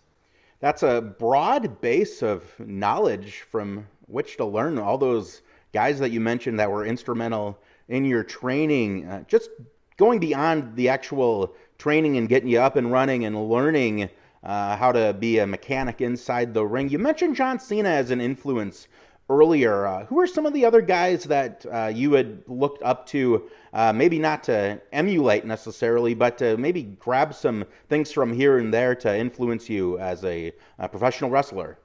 That's 0.59 0.83
a 0.83 1.01
broad 1.01 1.79
base 1.81 2.21
of 2.21 2.43
knowledge 2.59 3.41
from 3.49 3.87
which 4.07 4.37
to 4.37 4.45
learn 4.45 4.77
all 4.77 4.97
those 4.97 5.41
guys 5.73 5.99
that 5.99 6.11
you 6.11 6.19
mentioned 6.19 6.59
that 6.59 6.69
were 6.69 6.85
instrumental 6.85 7.57
in 7.87 8.05
your 8.05 8.23
training, 8.23 9.05
uh, 9.07 9.23
just 9.27 9.49
going 9.97 10.19
beyond 10.19 10.75
the 10.75 10.89
actual 10.89 11.55
training 11.77 12.17
and 12.17 12.27
getting 12.27 12.49
you 12.49 12.59
up 12.59 12.75
and 12.75 12.91
running 12.91 13.25
and 13.25 13.49
learning 13.49 14.09
uh, 14.43 14.75
how 14.75 14.91
to 14.91 15.13
be 15.13 15.39
a 15.39 15.47
mechanic 15.47 16.01
inside 16.01 16.53
the 16.53 16.65
ring. 16.65 16.89
You 16.89 16.99
mentioned 16.99 17.35
John 17.35 17.59
Cena 17.59 17.89
as 17.89 18.11
an 18.11 18.21
influence 18.21 18.87
earlier. 19.29 19.85
Uh, 19.85 20.05
who 20.05 20.19
are 20.19 20.27
some 20.27 20.45
of 20.45 20.53
the 20.53 20.65
other 20.65 20.81
guys 20.81 21.23
that 21.25 21.65
uh, 21.71 21.91
you 21.93 22.13
had 22.13 22.41
looked 22.47 22.81
up 22.83 23.05
to, 23.07 23.49
uh, 23.73 23.93
maybe 23.93 24.19
not 24.19 24.43
to 24.43 24.81
emulate 24.91 25.45
necessarily, 25.45 26.13
but 26.13 26.37
to 26.39 26.57
maybe 26.57 26.83
grab 26.83 27.33
some 27.33 27.65
things 27.87 28.11
from 28.11 28.33
here 28.33 28.57
and 28.57 28.73
there 28.73 28.95
to 28.95 29.17
influence 29.17 29.69
you 29.69 29.97
as 29.99 30.23
a, 30.25 30.51
a 30.79 30.89
professional 30.89 31.29
wrestler? 31.29 31.77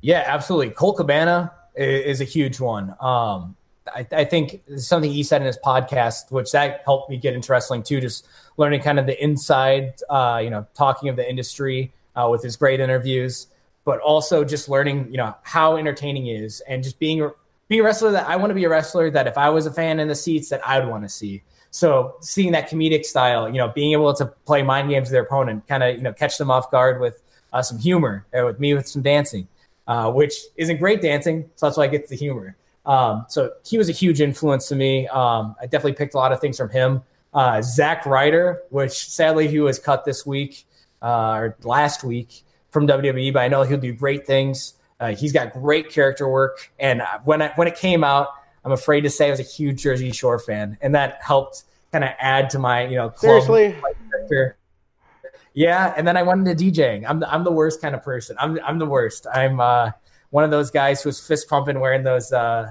Yeah, 0.00 0.24
absolutely. 0.26 0.70
Colt 0.70 0.96
Cabana 0.96 1.52
is 1.74 2.20
a 2.20 2.24
huge 2.24 2.60
one. 2.60 2.94
Um, 3.00 3.56
I, 3.94 4.06
I, 4.12 4.24
think 4.24 4.62
something 4.76 5.10
he 5.10 5.22
said 5.22 5.40
in 5.40 5.46
his 5.46 5.58
podcast, 5.64 6.30
which 6.30 6.52
that 6.52 6.82
helped 6.84 7.10
me 7.10 7.16
get 7.16 7.34
into 7.34 7.50
wrestling 7.52 7.82
too, 7.82 8.00
just 8.00 8.26
learning 8.56 8.82
kind 8.82 8.98
of 8.98 9.06
the 9.06 9.22
inside, 9.22 9.94
uh, 10.10 10.40
you 10.42 10.50
know, 10.50 10.66
talking 10.74 11.08
of 11.08 11.16
the 11.16 11.28
industry 11.28 11.92
uh, 12.14 12.28
with 12.30 12.42
his 12.42 12.56
great 12.56 12.80
interviews, 12.80 13.46
but 13.88 14.00
also 14.00 14.44
just 14.44 14.68
learning, 14.68 15.08
you 15.10 15.16
know, 15.16 15.34
how 15.44 15.78
entertaining 15.78 16.26
is 16.26 16.60
and 16.68 16.84
just 16.84 16.98
being 16.98 17.30
being 17.68 17.80
a 17.80 17.84
wrestler 17.84 18.10
that 18.10 18.28
I 18.28 18.36
want 18.36 18.50
to 18.50 18.54
be 18.54 18.64
a 18.64 18.68
wrestler 18.68 19.10
that 19.10 19.26
if 19.26 19.38
I 19.38 19.48
was 19.48 19.64
a 19.64 19.72
fan 19.72 19.98
in 19.98 20.08
the 20.08 20.14
seats 20.14 20.50
that 20.50 20.60
I 20.66 20.78
would 20.78 20.88
want 20.88 21.04
to 21.04 21.08
see. 21.08 21.42
So 21.70 22.16
seeing 22.20 22.52
that 22.52 22.68
comedic 22.70 23.04
style, 23.04 23.48
you 23.48 23.56
know, 23.56 23.68
being 23.68 23.92
able 23.92 24.12
to 24.14 24.26
play 24.44 24.62
mind 24.62 24.90
games 24.90 25.06
with 25.06 25.12
their 25.12 25.22
opponent, 25.22 25.66
kind 25.66 25.82
of, 25.82 25.96
you 25.96 26.02
know, 26.02 26.12
catch 26.12 26.36
them 26.36 26.50
off 26.50 26.70
guard 26.70 27.00
with 27.00 27.22
uh, 27.52 27.62
some 27.62 27.78
humor, 27.78 28.26
uh, 28.38 28.44
with 28.44 28.60
me 28.60 28.74
with 28.74 28.86
some 28.86 29.00
dancing 29.00 29.48
uh, 29.88 30.12
which 30.12 30.34
isn't 30.56 30.76
great 30.76 31.00
dancing. 31.00 31.50
So 31.56 31.66
that's 31.66 31.78
why 31.78 31.84
I 31.84 31.88
get 31.88 32.08
the 32.08 32.14
humor. 32.14 32.56
Um, 32.84 33.24
so 33.28 33.52
he 33.66 33.78
was 33.78 33.88
a 33.88 33.92
huge 33.92 34.20
influence 34.20 34.68
to 34.68 34.76
me. 34.76 35.08
Um, 35.08 35.56
I 35.60 35.64
definitely 35.64 35.94
picked 35.94 36.14
a 36.14 36.18
lot 36.18 36.30
of 36.30 36.40
things 36.40 36.58
from 36.58 36.68
him. 36.68 37.02
Uh, 37.32 37.60
Zack 37.62 38.06
Ryder, 38.06 38.62
which 38.70 39.08
sadly 39.08 39.48
he 39.48 39.60
was 39.60 39.78
cut 39.78 40.04
this 40.04 40.24
week 40.24 40.66
uh, 41.02 41.32
or 41.32 41.56
last 41.62 42.04
week 42.04 42.42
from 42.70 42.86
WWE, 42.86 43.32
but 43.32 43.40
I 43.40 43.48
know 43.48 43.62
he'll 43.62 43.78
do 43.78 43.92
great 43.92 44.26
things. 44.26 44.74
Uh, 45.00 45.14
he's 45.14 45.32
got 45.32 45.52
great 45.52 45.90
character 45.90 46.28
work, 46.28 46.72
and 46.78 47.02
when 47.24 47.40
I, 47.40 47.52
when 47.54 47.68
it 47.68 47.76
came 47.76 48.02
out, 48.02 48.28
I'm 48.64 48.72
afraid 48.72 49.02
to 49.02 49.10
say 49.10 49.28
I 49.28 49.30
was 49.30 49.40
a 49.40 49.44
huge 49.44 49.82
Jersey 49.82 50.10
Shore 50.10 50.38
fan, 50.38 50.76
and 50.80 50.94
that 50.94 51.20
helped 51.22 51.64
kind 51.92 52.04
of 52.04 52.10
add 52.18 52.50
to 52.50 52.58
my 52.58 52.86
you 52.86 52.96
know 52.96 53.12
seriously. 53.16 53.76
Yeah, 55.54 55.94
and 55.96 56.06
then 56.06 56.16
I 56.16 56.22
went 56.22 56.46
into 56.46 56.64
DJing. 56.64 57.04
I'm 57.08 57.20
the, 57.20 57.32
I'm 57.32 57.44
the 57.44 57.52
worst 57.52 57.80
kind 57.80 57.94
of 57.94 58.02
person. 58.02 58.36
I'm 58.38 58.58
I'm 58.64 58.78
the 58.78 58.86
worst. 58.86 59.26
I'm 59.32 59.60
uh, 59.60 59.92
one 60.30 60.44
of 60.44 60.50
those 60.50 60.70
guys 60.70 61.02
who's 61.02 61.24
fist 61.24 61.48
pumping, 61.48 61.80
wearing 61.80 62.02
those 62.02 62.32
uh, 62.32 62.70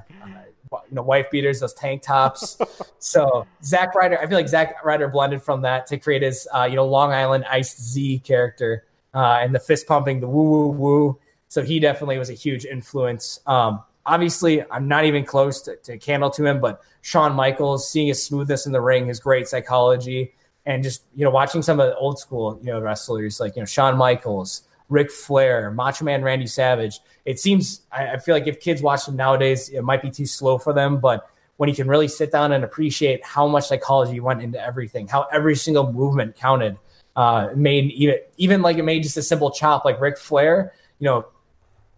you 0.71 0.95
know 0.95 1.01
wife 1.01 1.31
beaters, 1.31 1.59
those 1.59 1.73
tank 1.73 2.01
tops. 2.01 2.57
so 2.99 3.47
Zack 3.63 3.95
Ryder, 3.95 4.19
I 4.19 4.27
feel 4.27 4.37
like 4.37 4.47
Zack 4.47 4.83
Ryder 4.83 5.07
blended 5.07 5.41
from 5.41 5.61
that 5.61 5.87
to 5.87 5.97
create 5.97 6.21
his 6.21 6.47
uh, 6.53 6.63
you 6.63 6.75
know 6.75 6.85
Long 6.85 7.11
Island 7.11 7.45
Iced 7.49 7.81
Z 7.81 8.19
character 8.19 8.85
uh, 9.13 9.39
and 9.41 9.53
the 9.53 9.59
fist 9.59 9.87
pumping, 9.87 10.19
the 10.19 10.27
woo 10.27 10.49
woo 10.49 10.67
woo. 10.69 11.19
So 11.49 11.63
he 11.63 11.79
definitely 11.79 12.17
was 12.17 12.29
a 12.29 12.33
huge 12.33 12.65
influence. 12.65 13.39
Um, 13.47 13.81
obviously, 14.05 14.63
I'm 14.71 14.87
not 14.87 15.05
even 15.05 15.25
close 15.25 15.61
to, 15.63 15.75
to 15.77 15.97
candle 15.97 16.29
to 16.31 16.45
him, 16.45 16.59
but 16.59 16.81
Shawn 17.01 17.33
Michaels, 17.33 17.89
seeing 17.89 18.07
his 18.07 18.23
smoothness 18.23 18.65
in 18.65 18.71
the 18.71 18.81
ring, 18.81 19.05
his 19.05 19.19
great 19.19 19.47
psychology, 19.47 20.33
and 20.65 20.83
just 20.83 21.03
you 21.15 21.23
know 21.23 21.31
watching 21.31 21.61
some 21.61 21.79
of 21.79 21.87
the 21.87 21.95
old 21.95 22.19
school 22.19 22.59
you 22.61 22.67
know 22.67 22.79
wrestlers 22.79 23.39
like 23.39 23.55
you 23.55 23.61
know 23.61 23.65
Shawn 23.65 23.97
Michaels, 23.97 24.63
Ric 24.89 25.11
Flair, 25.11 25.71
Macho 25.71 26.05
Man 26.05 26.23
Randy 26.23 26.47
Savage. 26.47 26.99
It 27.25 27.39
seems 27.39 27.81
I, 27.91 28.13
I 28.13 28.17
feel 28.17 28.35
like 28.35 28.47
if 28.47 28.59
kids 28.59 28.81
watch 28.81 29.05
them 29.05 29.15
nowadays, 29.15 29.69
it 29.69 29.81
might 29.83 30.01
be 30.01 30.11
too 30.11 30.25
slow 30.25 30.57
for 30.57 30.73
them, 30.73 30.99
but 30.99 31.29
when 31.57 31.69
you 31.69 31.75
can 31.75 31.87
really 31.87 32.07
sit 32.07 32.31
down 32.31 32.51
and 32.51 32.63
appreciate 32.63 33.23
how 33.25 33.47
much 33.47 33.67
psychology 33.67 34.19
went 34.19 34.41
into 34.41 34.61
everything, 34.61 35.07
how 35.07 35.23
every 35.33 35.55
single 35.55 35.91
movement 35.91 36.35
counted, 36.35 36.77
uh, 37.17 37.49
made 37.55 37.91
even 37.91 38.19
even 38.37 38.61
like 38.61 38.77
it 38.77 38.83
made 38.83 39.01
just 39.01 39.17
a 39.17 39.23
simple 39.23 39.49
chop 39.49 39.83
like 39.83 39.99
Ric 39.99 40.19
Flair, 40.19 40.73
you 40.99 41.05
know, 41.05 41.25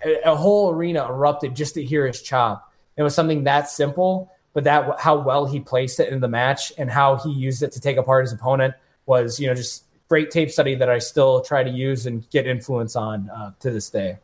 a, 0.03 0.31
a 0.31 0.35
whole 0.35 0.71
arena 0.71 1.05
erupted 1.05 1.55
just 1.55 1.73
to 1.75 1.83
hear 1.83 2.07
his 2.07 2.21
chop. 2.21 2.73
It 2.95 3.03
was 3.03 3.13
something 3.13 3.43
that 3.43 3.69
simple, 3.69 4.31
but 4.53 4.63
that 4.63 4.99
how 4.99 5.19
well 5.19 5.45
he 5.45 5.59
placed 5.59 5.99
it 5.99 6.11
in 6.11 6.21
the 6.21 6.29
match 6.29 6.71
and 6.77 6.89
how 6.89 7.17
he 7.17 7.31
used 7.31 7.61
it 7.61 7.73
to 7.73 7.81
take 7.81 7.97
apart 7.97 8.23
his 8.23 8.31
opponent 8.31 8.73
was, 9.05 9.39
you 9.41 9.47
know, 9.47 9.53
just 9.53 9.83
great 10.07 10.31
tape 10.31 10.51
study 10.51 10.73
that 10.75 10.89
I 10.89 10.99
still 10.99 11.41
try 11.41 11.63
to 11.63 11.69
use 11.69 12.05
and 12.05 12.27
get 12.29 12.47
influence 12.47 12.95
on 12.95 13.29
uh, 13.29 13.51
to 13.59 13.71
this 13.71 13.89
day. 13.89 14.19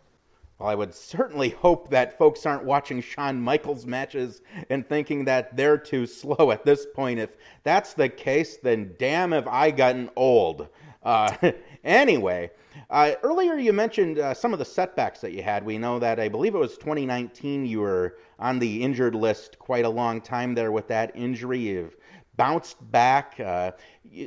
Well, 0.59 0.69
I 0.69 0.75
would 0.75 0.95
certainly 0.95 1.49
hope 1.49 1.89
that 1.89 2.17
folks 2.17 2.45
aren't 2.45 2.63
watching 2.63 3.01
Shawn 3.01 3.41
Michaels 3.41 3.85
matches 3.85 4.41
and 4.69 4.87
thinking 4.87 5.25
that 5.25 5.57
they're 5.57 5.77
too 5.77 6.05
slow 6.07 6.51
at 6.51 6.63
this 6.63 6.85
point. 6.85 7.19
If 7.19 7.31
that's 7.63 7.93
the 7.93 8.07
case, 8.07 8.57
then 8.57 8.95
damn 8.97 9.33
have 9.33 9.47
I 9.47 9.71
gotten 9.71 10.09
old. 10.15 10.69
Uh, 11.05 11.51
anyway, 11.83 12.51
uh, 12.89 13.13
earlier 13.23 13.55
you 13.55 13.71
mentioned 13.71 14.19
uh, 14.19 14.33
some 14.33 14.51
of 14.51 14.59
the 14.59 14.65
setbacks 14.65 15.21
that 15.21 15.31
you 15.31 15.41
had. 15.43 15.63
We 15.63 15.77
know 15.77 15.99
that 15.99 16.19
I 16.19 16.27
believe 16.27 16.55
it 16.55 16.59
was 16.59 16.77
2019 16.77 17.65
you 17.65 17.79
were 17.79 18.17
on 18.39 18.59
the 18.59 18.83
injured 18.83 19.15
list 19.15 19.57
quite 19.59 19.85
a 19.85 19.89
long 19.89 20.19
time 20.19 20.53
there 20.53 20.71
with 20.71 20.87
that 20.89 21.11
injury. 21.15 21.59
You've 21.59 21.95
bounced 22.35 22.77
back. 22.91 23.39
Uh, 23.39 23.71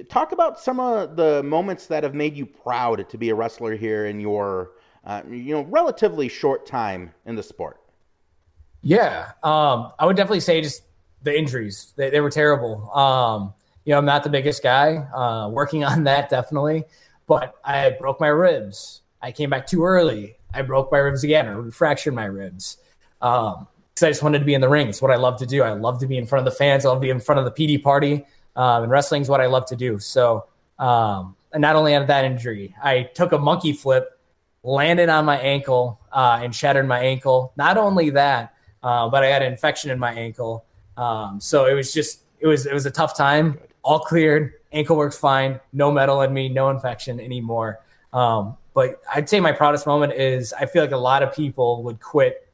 talk 0.09 0.33
about 0.33 0.59
some 0.59 0.81
of 0.81 1.17
the 1.17 1.43
moments 1.43 1.87
that 1.87 2.05
have 2.05 2.15
made 2.15 2.37
you 2.37 2.47
proud 2.47 3.09
to 3.09 3.19
be 3.19 3.31
a 3.31 3.35
wrestler 3.35 3.77
here 3.77 4.07
in 4.07 4.21
your 4.21 4.73
uh, 5.05 5.23
you 5.29 5.55
know 5.55 5.63
relatively 5.63 6.29
short 6.29 6.67
time 6.67 7.13
in 7.27 7.35
the 7.35 7.43
sport. 7.43 7.81
Yeah, 8.81 9.33
um, 9.43 9.91
I 9.99 10.07
would 10.07 10.17
definitely 10.17 10.41
say 10.41 10.61
just 10.61 10.85
the 11.23 11.37
injuries. 11.37 11.93
They, 11.97 12.11
they 12.11 12.21
were 12.21 12.31
terrible. 12.31 12.91
Um, 12.93 13.55
you 13.89 13.95
know, 13.95 13.99
I'm 13.99 14.05
not 14.05 14.23
the 14.23 14.29
biggest 14.29 14.63
guy. 14.63 14.97
Uh, 14.97 15.49
working 15.49 15.83
on 15.93 16.05
that 16.05 16.29
definitely, 16.29 16.85
but 17.27 17.55
I 17.65 17.97
broke 17.99 18.21
my 18.21 18.29
ribs. 18.29 19.01
I 19.23 19.33
came 19.33 19.49
back 19.49 19.67
too 19.67 19.83
early. 19.83 20.37
I 20.53 20.61
broke 20.61 20.93
my 20.93 20.99
ribs 20.99 21.25
again 21.25 21.49
or 21.49 21.71
fractured 21.71 22.13
my 22.13 22.27
ribs. 22.27 22.77
Um, 23.23 23.67
because 23.95 24.03
I 24.07 24.11
just 24.11 24.23
wanted 24.23 24.41
to 24.41 24.45
be 24.45 24.53
in 24.53 24.61
the 24.61 24.69
ring. 24.69 24.89
It's 24.89 25.01
what 25.01 25.11
I 25.11 25.17
love 25.17 25.39
to 25.39 25.47
do. 25.47 25.63
I 25.63 25.73
love 25.73 26.01
to 26.01 26.07
be 26.07 26.19
in 26.19 26.27
front 26.27 26.47
of 26.47 26.53
the 26.53 26.57
fans. 26.57 26.85
I 26.85 26.91
love 26.91 26.99
to 26.99 27.01
be 27.01 27.09
in 27.09 27.19
front 27.19 27.39
of 27.41 27.47
the 27.47 27.51
PD 27.51 27.83
party. 27.83 28.27
Um, 28.55 28.83
and 28.83 28.93
wrestling 28.93 29.23
is 29.23 29.31
what 29.31 29.41
I 29.41 29.47
love 29.47 29.65
to 29.67 29.77
do. 29.77 29.99
So, 29.99 30.45
um, 30.79 31.35
and 31.55 31.63
not 31.63 31.75
only 31.75 31.95
had 31.95 32.07
that 32.09 32.27
injury, 32.27 32.75
I 32.83 33.05
took 33.15 33.33
a 33.33 33.39
monkey 33.39 33.73
flip, 33.73 34.21
landed 34.63 35.09
on 35.09 35.25
my 35.25 35.39
ankle, 35.39 35.99
uh, 36.13 36.41
and 36.43 36.55
shattered 36.55 36.87
my 36.87 37.01
ankle. 37.01 37.55
Not 37.57 37.79
only 37.79 38.11
that, 38.11 38.55
uh, 38.83 39.09
but 39.09 39.25
I 39.25 39.29
had 39.29 39.43
an 39.43 39.51
infection 39.51 39.91
in 39.91 39.99
my 39.99 40.13
ankle. 40.13 40.67
Um, 40.99 41.41
so 41.41 41.65
it 41.65 41.73
was 41.73 41.93
just 41.93 42.21
it 42.39 42.47
was 42.47 42.67
it 42.67 42.75
was 42.75 42.87
a 42.87 42.91
tough 42.91 43.17
time. 43.17 43.59
All 43.89 44.01
cleared, 44.01 44.53
ankle 44.71 44.97
works 44.97 45.17
fine, 45.17 45.61
no 45.73 45.91
metal 45.91 46.21
in 46.21 46.31
me, 46.35 46.51
no 46.51 46.69
infection 46.69 47.21
anymore. 47.21 47.81
Um, 48.13 48.59
but 48.75 49.01
I'd 49.11 49.31
say 49.31 49.41
my 49.41 49.53
proudest 49.53 49.87
moment 49.87 50.13
is 50.13 50.53
I 50.53 50.67
feel 50.67 50.83
like 50.83 50.93
a 50.93 50.99
lot 50.99 51.23
of 51.23 51.35
people 51.35 51.83
would 51.85 51.99
quit 51.99 52.47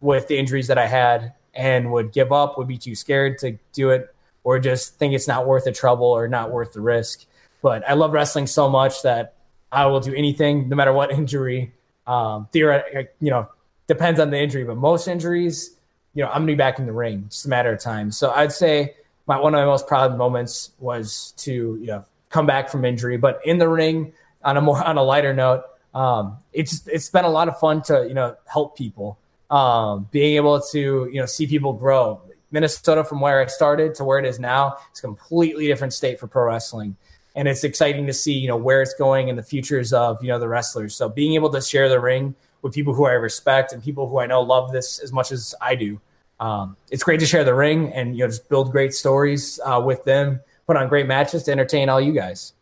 with 0.00 0.28
the 0.28 0.38
injuries 0.38 0.68
that 0.68 0.78
I 0.78 0.86
had 0.86 1.34
and 1.54 1.90
would 1.90 2.12
give 2.12 2.30
up, 2.30 2.56
would 2.56 2.68
be 2.68 2.78
too 2.78 2.94
scared 2.94 3.38
to 3.38 3.58
do 3.72 3.90
it, 3.90 4.14
or 4.44 4.60
just 4.60 4.96
think 4.96 5.12
it's 5.12 5.26
not 5.26 5.44
worth 5.44 5.64
the 5.64 5.72
trouble 5.72 6.06
or 6.06 6.28
not 6.28 6.52
worth 6.52 6.72
the 6.72 6.80
risk. 6.80 7.24
But 7.62 7.82
I 7.88 7.94
love 7.94 8.12
wrestling 8.12 8.46
so 8.46 8.68
much 8.68 9.02
that 9.02 9.34
I 9.72 9.86
will 9.86 9.98
do 9.98 10.14
anything, 10.14 10.68
no 10.68 10.76
matter 10.76 10.92
what 10.92 11.10
injury. 11.18 11.72
Um, 12.06 12.46
theoretically, 12.52 13.08
you 13.20 13.30
know, 13.30 13.48
depends 13.88 14.20
on 14.20 14.30
the 14.30 14.38
injury, 14.38 14.62
but 14.62 14.76
most 14.76 15.08
injuries, 15.08 15.76
you 16.14 16.22
know, 16.22 16.28
I'm 16.28 16.42
gonna 16.42 16.46
be 16.46 16.54
back 16.54 16.78
in 16.78 16.86
the 16.86 16.92
ring. 16.92 17.26
Just 17.28 17.46
a 17.46 17.48
matter 17.48 17.72
of 17.72 17.80
time. 17.80 18.12
So 18.12 18.30
I'd 18.30 18.52
say 18.52 18.94
my 19.26 19.38
one 19.38 19.54
of 19.54 19.58
my 19.58 19.64
most 19.64 19.86
proud 19.86 20.16
moments 20.16 20.72
was 20.78 21.32
to 21.38 21.76
you 21.80 21.86
know 21.86 22.04
come 22.28 22.46
back 22.46 22.68
from 22.68 22.84
injury, 22.84 23.16
but 23.16 23.40
in 23.44 23.58
the 23.58 23.68
ring 23.68 24.12
on 24.42 24.56
a 24.56 24.60
more 24.60 24.82
on 24.90 24.96
a 24.96 25.02
lighter 25.02 25.34
note, 25.34 25.64
um, 25.94 26.38
it's 26.52 26.86
it's 26.86 27.10
been 27.10 27.24
a 27.24 27.30
lot 27.30 27.48
of 27.48 27.58
fun 27.58 27.82
to 27.82 28.06
you 28.06 28.14
know 28.14 28.36
help 28.46 28.76
people 28.76 29.18
um, 29.50 30.08
being 30.10 30.36
able 30.36 30.60
to 30.60 31.08
you 31.12 31.20
know 31.20 31.26
see 31.26 31.46
people 31.46 31.72
grow. 31.72 32.20
Minnesota 32.52 33.04
from 33.04 33.20
where 33.20 33.42
I 33.42 33.46
started 33.46 33.94
to 33.96 34.04
where 34.04 34.18
it 34.18 34.24
is 34.24 34.38
now 34.38 34.76
is 34.92 35.00
a 35.00 35.02
completely 35.02 35.66
different 35.66 35.92
state 35.92 36.18
for 36.20 36.26
pro 36.26 36.44
wrestling. 36.44 36.96
And 37.34 37.48
it's 37.48 37.64
exciting 37.64 38.06
to 38.06 38.14
see, 38.14 38.32
you 38.32 38.48
know, 38.48 38.56
where 38.56 38.80
it's 38.80 38.94
going 38.94 39.28
and 39.28 39.38
the 39.38 39.42
futures 39.42 39.92
of, 39.92 40.22
you 40.22 40.28
know, 40.28 40.38
the 40.38 40.48
wrestlers. 40.48 40.96
So 40.96 41.08
being 41.08 41.34
able 41.34 41.50
to 41.50 41.60
share 41.60 41.88
the 41.88 42.00
ring 42.00 42.34
with 42.62 42.72
people 42.72 42.94
who 42.94 43.04
I 43.04 43.12
respect 43.12 43.72
and 43.72 43.82
people 43.82 44.08
who 44.08 44.18
I 44.18 44.26
know 44.26 44.40
love 44.40 44.72
this 44.72 45.00
as 45.00 45.12
much 45.12 45.32
as 45.32 45.54
I 45.60 45.74
do. 45.74 46.00
Um, 46.38 46.76
it's 46.90 47.02
great 47.02 47.20
to 47.20 47.26
share 47.26 47.44
the 47.44 47.54
ring 47.54 47.92
and, 47.92 48.16
you 48.16 48.24
know, 48.24 48.28
just 48.28 48.48
build 48.48 48.70
great 48.70 48.94
stories 48.94 49.58
uh, 49.64 49.80
with 49.84 50.04
them, 50.04 50.40
put 50.66 50.76
on 50.76 50.88
great 50.88 51.06
matches 51.06 51.42
to 51.44 51.52
entertain 51.52 51.88
all 51.88 52.00
you 52.00 52.12
guys. 52.12 52.52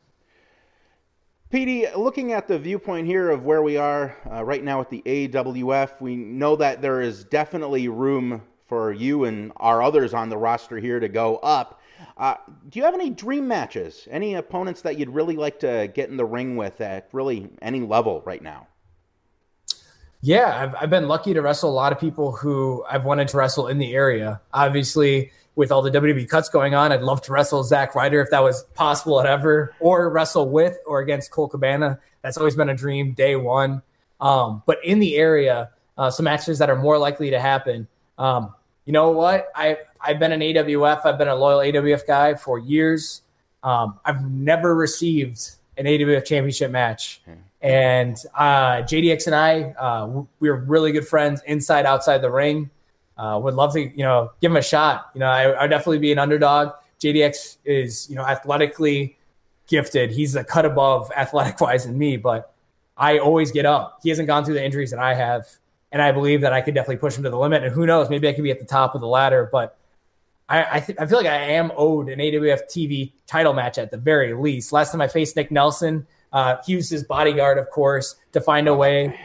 PD, 1.52 1.94
looking 1.96 2.32
at 2.32 2.48
the 2.48 2.58
viewpoint 2.58 3.06
here 3.06 3.30
of 3.30 3.44
where 3.44 3.62
we 3.62 3.76
are 3.76 4.16
uh, 4.32 4.44
right 4.44 4.64
now 4.64 4.80
at 4.80 4.90
the 4.90 5.02
AWF, 5.06 6.00
we 6.00 6.16
know 6.16 6.56
that 6.56 6.82
there 6.82 7.00
is 7.00 7.24
definitely 7.24 7.86
room 7.88 8.42
for 8.66 8.92
you 8.92 9.24
and 9.24 9.52
our 9.56 9.82
others 9.82 10.14
on 10.14 10.28
the 10.28 10.36
roster 10.36 10.78
here 10.78 10.98
to 10.98 11.08
go 11.08 11.36
up. 11.36 11.80
Uh, 12.16 12.34
do 12.68 12.78
you 12.78 12.84
have 12.84 12.94
any 12.94 13.10
dream 13.10 13.46
matches? 13.46 14.08
Any 14.10 14.34
opponents 14.34 14.82
that 14.82 14.98
you'd 14.98 15.10
really 15.10 15.36
like 15.36 15.60
to 15.60 15.90
get 15.94 16.08
in 16.08 16.16
the 16.16 16.24
ring 16.24 16.56
with 16.56 16.80
at 16.80 17.08
really 17.12 17.48
any 17.62 17.80
level 17.80 18.22
right 18.24 18.42
now? 18.42 18.66
Yeah, 20.24 20.58
I've, 20.58 20.74
I've 20.80 20.88
been 20.88 21.06
lucky 21.06 21.34
to 21.34 21.42
wrestle 21.42 21.68
a 21.68 21.74
lot 21.74 21.92
of 21.92 22.00
people 22.00 22.32
who 22.32 22.82
I've 22.90 23.04
wanted 23.04 23.28
to 23.28 23.36
wrestle 23.36 23.66
in 23.66 23.76
the 23.76 23.92
area. 23.92 24.40
Obviously, 24.54 25.30
with 25.54 25.70
all 25.70 25.82
the 25.82 25.90
WWE 25.90 26.26
cuts 26.30 26.48
going 26.48 26.74
on, 26.74 26.92
I'd 26.92 27.02
love 27.02 27.20
to 27.22 27.32
wrestle 27.32 27.62
Zack 27.62 27.94
Ryder 27.94 28.22
if 28.22 28.30
that 28.30 28.42
was 28.42 28.62
possible 28.74 29.20
at 29.20 29.26
ever, 29.26 29.74
or 29.80 30.08
wrestle 30.08 30.48
with 30.48 30.78
or 30.86 31.00
against 31.00 31.30
Colt 31.30 31.50
Cabana. 31.50 32.00
That's 32.22 32.38
always 32.38 32.56
been 32.56 32.70
a 32.70 32.74
dream, 32.74 33.12
day 33.12 33.36
one. 33.36 33.82
Um, 34.18 34.62
but 34.64 34.82
in 34.82 34.98
the 34.98 35.16
area, 35.16 35.68
uh, 35.98 36.10
some 36.10 36.24
matches 36.24 36.58
that 36.58 36.70
are 36.70 36.76
more 36.76 36.96
likely 36.96 37.28
to 37.28 37.38
happen. 37.38 37.86
Um, 38.16 38.54
you 38.86 38.94
know 38.94 39.10
what? 39.10 39.48
I 39.54 39.76
I've 40.00 40.18
been 40.18 40.32
an 40.32 40.40
AWF. 40.40 41.04
I've 41.04 41.18
been 41.18 41.28
a 41.28 41.36
loyal 41.36 41.58
AWF 41.58 42.06
guy 42.06 42.32
for 42.34 42.58
years. 42.58 43.20
Um, 43.62 44.00
I've 44.06 44.24
never 44.24 44.74
received 44.74 45.50
an 45.76 45.84
AWF 45.84 46.24
championship 46.24 46.70
match. 46.70 47.20
And 47.64 48.18
uh, 48.34 48.82
JDX 48.82 49.24
and 49.24 49.34
I, 49.34 49.62
uh, 49.72 50.24
we 50.38 50.50
are 50.50 50.56
really 50.56 50.92
good 50.92 51.08
friends 51.08 51.40
inside, 51.46 51.86
outside 51.86 52.18
the 52.18 52.30
ring. 52.30 52.68
Uh, 53.16 53.40
would 53.42 53.54
love 53.54 53.72
to, 53.72 53.80
you 53.80 54.04
know, 54.04 54.32
give 54.42 54.50
him 54.50 54.58
a 54.58 54.62
shot. 54.62 55.10
You 55.14 55.20
know, 55.20 55.26
I, 55.26 55.62
would 55.62 55.70
definitely 55.70 55.98
be 55.98 56.12
an 56.12 56.18
underdog. 56.18 56.74
JDX 57.00 57.56
is, 57.64 58.08
you 58.10 58.16
know, 58.16 58.22
athletically 58.26 59.16
gifted. 59.66 60.10
He's 60.10 60.36
a 60.36 60.44
cut 60.44 60.66
above 60.66 61.10
athletic 61.16 61.58
wise 61.58 61.86
than 61.86 61.96
me, 61.96 62.18
but 62.18 62.52
I 62.98 63.18
always 63.18 63.50
get 63.50 63.64
up. 63.64 64.00
He 64.02 64.10
hasn't 64.10 64.28
gone 64.28 64.44
through 64.44 64.54
the 64.54 64.64
injuries 64.64 64.90
that 64.90 65.00
I 65.00 65.14
have. 65.14 65.48
And 65.90 66.02
I 66.02 66.12
believe 66.12 66.42
that 66.42 66.52
I 66.52 66.60
could 66.60 66.74
definitely 66.74 66.98
push 66.98 67.16
him 67.16 67.22
to 67.22 67.30
the 67.30 67.38
limit. 67.38 67.62
And 67.62 67.72
who 67.72 67.86
knows, 67.86 68.10
maybe 68.10 68.28
I 68.28 68.34
could 68.34 68.44
be 68.44 68.50
at 68.50 68.58
the 68.58 68.66
top 68.66 68.94
of 68.94 69.00
the 69.00 69.06
ladder. 69.06 69.48
But 69.50 69.78
I, 70.50 70.66
I, 70.76 70.80
th- 70.80 70.98
I 70.98 71.06
feel 71.06 71.16
like 71.16 71.26
I 71.28 71.52
am 71.52 71.72
owed 71.76 72.10
an 72.10 72.18
AWF 72.18 72.64
TV 72.68 73.12
title 73.26 73.54
match 73.54 73.78
at 73.78 73.90
the 73.90 73.96
very 73.96 74.34
least. 74.34 74.70
Last 74.70 74.92
time 74.92 75.00
I 75.00 75.08
faced 75.08 75.34
Nick 75.36 75.50
Nelson, 75.50 76.06
uh, 76.34 76.56
he 76.66 76.76
was 76.76 76.90
his 76.90 77.04
bodyguard, 77.04 77.56
of 77.56 77.70
course, 77.70 78.16
to 78.32 78.40
find 78.42 78.68
a 78.68 78.74
way 78.74 79.18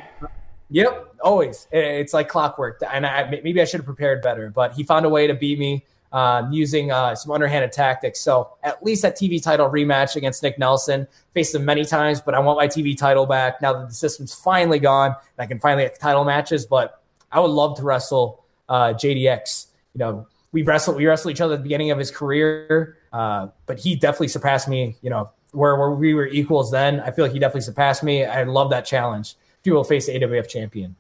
Yep, 0.71 1.15
always. 1.23 1.67
It's 1.71 2.13
like 2.13 2.29
clockwork. 2.29 2.79
And 2.93 3.03
I, 3.05 3.27
maybe 3.27 3.59
I 3.59 3.65
should 3.65 3.79
have 3.79 3.85
prepared 3.85 4.21
better, 4.21 4.51
but 4.51 4.73
he 4.73 4.83
found 4.83 5.03
a 5.03 5.09
way 5.09 5.25
to 5.25 5.33
beat 5.33 5.57
me. 5.57 5.83
um, 6.11 6.51
using 6.51 6.91
uh, 6.91 7.15
some 7.15 7.31
underhanded 7.31 7.71
tactics. 7.71 8.19
So 8.19 8.55
at 8.63 8.83
least 8.83 9.01
that 9.03 9.15
TV 9.15 9.41
title 9.41 9.69
rematch 9.69 10.15
against 10.15 10.41
Nick 10.41 10.57
Nelson. 10.57 11.07
Faced 11.33 11.53
him 11.53 11.65
many 11.65 11.85
times, 11.85 12.21
but 12.21 12.33
I 12.33 12.39
want 12.39 12.57
my 12.57 12.67
TV 12.67 12.97
title 12.97 13.25
back 13.25 13.61
now 13.61 13.73
that 13.73 13.89
the 13.89 13.93
system's 13.93 14.33
finally 14.33 14.79
gone 14.79 15.09
and 15.11 15.43
I 15.43 15.45
can 15.45 15.59
finally 15.59 15.83
get 15.83 15.99
title 15.99 16.25
matches. 16.25 16.65
But 16.65 17.01
I 17.31 17.39
would 17.39 17.51
love 17.51 17.77
to 17.77 17.83
wrestle 17.83 18.43
uh, 18.67 18.93
JDX. 18.93 19.67
You 19.93 19.99
know, 19.99 20.27
we 20.51 20.63
wrestled 20.63 20.97
we 20.97 21.05
wrestled 21.05 21.31
each 21.31 21.41
other 21.41 21.53
at 21.53 21.57
the 21.57 21.63
beginning 21.63 21.91
of 21.91 21.99
his 21.99 22.09
career, 22.09 22.97
uh, 23.13 23.47
but 23.67 23.77
he 23.79 23.95
definitely 23.95 24.29
surpassed 24.29 24.67
me. 24.67 24.95
You 25.01 25.11
know, 25.11 25.31
where, 25.51 25.75
where 25.77 25.91
we 25.91 26.13
were 26.13 26.27
equals 26.27 26.71
then. 26.71 26.99
I 26.99 27.11
feel 27.11 27.25
like 27.25 27.33
he 27.33 27.39
definitely 27.39 27.61
surpassed 27.61 28.03
me. 28.03 28.25
I 28.25 28.43
love 28.43 28.69
that 28.71 28.85
challenge. 28.85 29.35
Will 29.65 29.83
face 29.83 30.07
the 30.07 30.13
AWF 30.13 30.47
champion. 30.47 30.95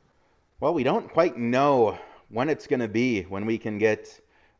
Well, 0.59 0.75
we 0.75 0.83
don't 0.83 1.11
quite 1.11 1.37
know 1.37 1.97
when 2.29 2.49
it's 2.49 2.67
going 2.67 2.81
to 2.81 2.87
be 2.87 3.23
when 3.23 3.45
we 3.45 3.57
can 3.57 3.77
get 3.77 4.19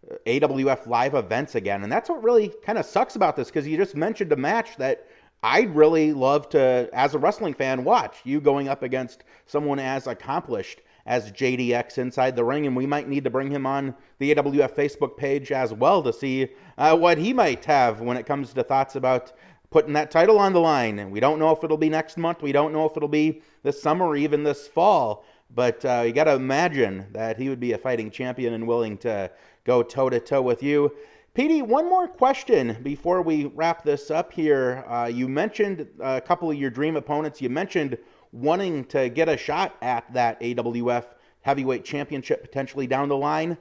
uh, 0.10 0.16
AWF 0.26 0.88
live 0.88 1.14
events 1.14 1.56
again. 1.56 1.84
And 1.84 1.92
that's 1.92 2.10
what 2.10 2.24
really 2.24 2.52
kind 2.64 2.80
of 2.80 2.86
sucks 2.86 3.16
about 3.16 3.36
this 3.36 3.50
because 3.50 3.68
you 3.68 3.78
just 3.78 3.96
mentioned 3.96 4.32
a 4.32 4.36
match 4.36 4.78
that 4.78 5.06
I'd 5.44 5.74
really 5.76 6.12
love 6.12 6.50
to, 6.50 6.90
as 6.92 7.14
a 7.14 7.20
wrestling 7.20 7.54
fan, 7.54 7.84
watch 7.84 8.18
you 8.24 8.42
going 8.42 8.68
up 8.68 8.84
against 8.84 9.24
someone 9.46 9.80
as 9.80 10.08
accomplished 10.08 10.82
as 11.06 11.32
JDX 11.32 11.98
inside 11.98 12.36
the 12.36 12.44
ring. 12.44 12.68
And 12.68 12.76
we 12.76 12.86
might 12.86 13.08
need 13.08 13.24
to 13.24 13.30
bring 13.30 13.50
him 13.50 13.66
on 13.66 13.96
the 14.20 14.34
AWF 14.36 14.76
Facebook 14.76 15.18
page 15.18 15.52
as 15.52 15.74
well 15.74 16.04
to 16.04 16.12
see 16.12 16.50
uh, 16.78 16.98
what 16.98 17.18
he 17.18 17.34
might 17.34 17.64
have 17.66 18.02
when 18.02 18.18
it 18.18 18.26
comes 18.26 18.54
to 18.54 18.64
thoughts 18.64 18.96
about 18.96 19.34
putting 19.70 19.94
that 19.94 20.12
title 20.12 20.40
on 20.40 20.54
the 20.54 20.60
line. 20.60 21.00
And 21.00 21.12
we 21.12 21.20
don't 21.20 21.40
know 21.40 21.52
if 21.52 21.64
it'll 21.64 21.78
be 21.78 21.90
next 21.90 22.18
month. 22.18 22.42
We 22.42 22.52
don't 22.52 22.74
know 22.74 22.86
if 22.86 22.98
it'll 22.98 23.08
be 23.08 23.42
this 23.64 23.82
summer 23.82 24.06
or 24.06 24.16
even 24.16 24.44
this 24.44 24.68
fall. 24.68 25.26
But 25.54 25.84
uh, 25.84 26.04
you 26.06 26.14
got 26.14 26.26
to 26.26 26.34
imagine 26.34 27.08
that 27.12 27.38
he 27.38 27.50
would 27.50 27.60
be 27.60 27.74
a 27.74 27.78
fighting 27.78 28.12
champion 28.12 28.54
and 28.54 28.68
willing 28.68 28.98
to 29.00 29.32
go 29.64 29.82
toe 29.82 30.10
to 30.10 30.20
toe 30.20 30.42
with 30.42 30.62
you. 30.62 30.92
PD, 31.36 31.62
one 31.62 31.88
more 31.88 32.08
question 32.08 32.78
before 32.84 33.22
we 33.22 33.46
wrap 33.46 33.84
this 33.84 34.12
up 34.12 34.34
here. 34.34 34.84
Uh, 34.88 35.06
you 35.06 35.28
mentioned 35.28 35.88
a 36.00 36.20
couple 36.20 36.50
of 36.50 36.58
your 36.58 36.70
dream 36.70 36.96
opponents. 36.96 37.42
You 37.42 37.50
mentioned 37.50 37.98
wanting 38.32 38.86
to 38.86 39.10
get 39.10 39.30
a 39.30 39.38
shot 39.38 39.76
at 39.82 40.12
that 40.14 40.40
AWF 40.42 41.06
heavyweight 41.42 41.86
championship 41.86 42.42
potentially 42.42 42.88
down 42.88 43.10
the 43.10 43.18
line. 43.18 43.58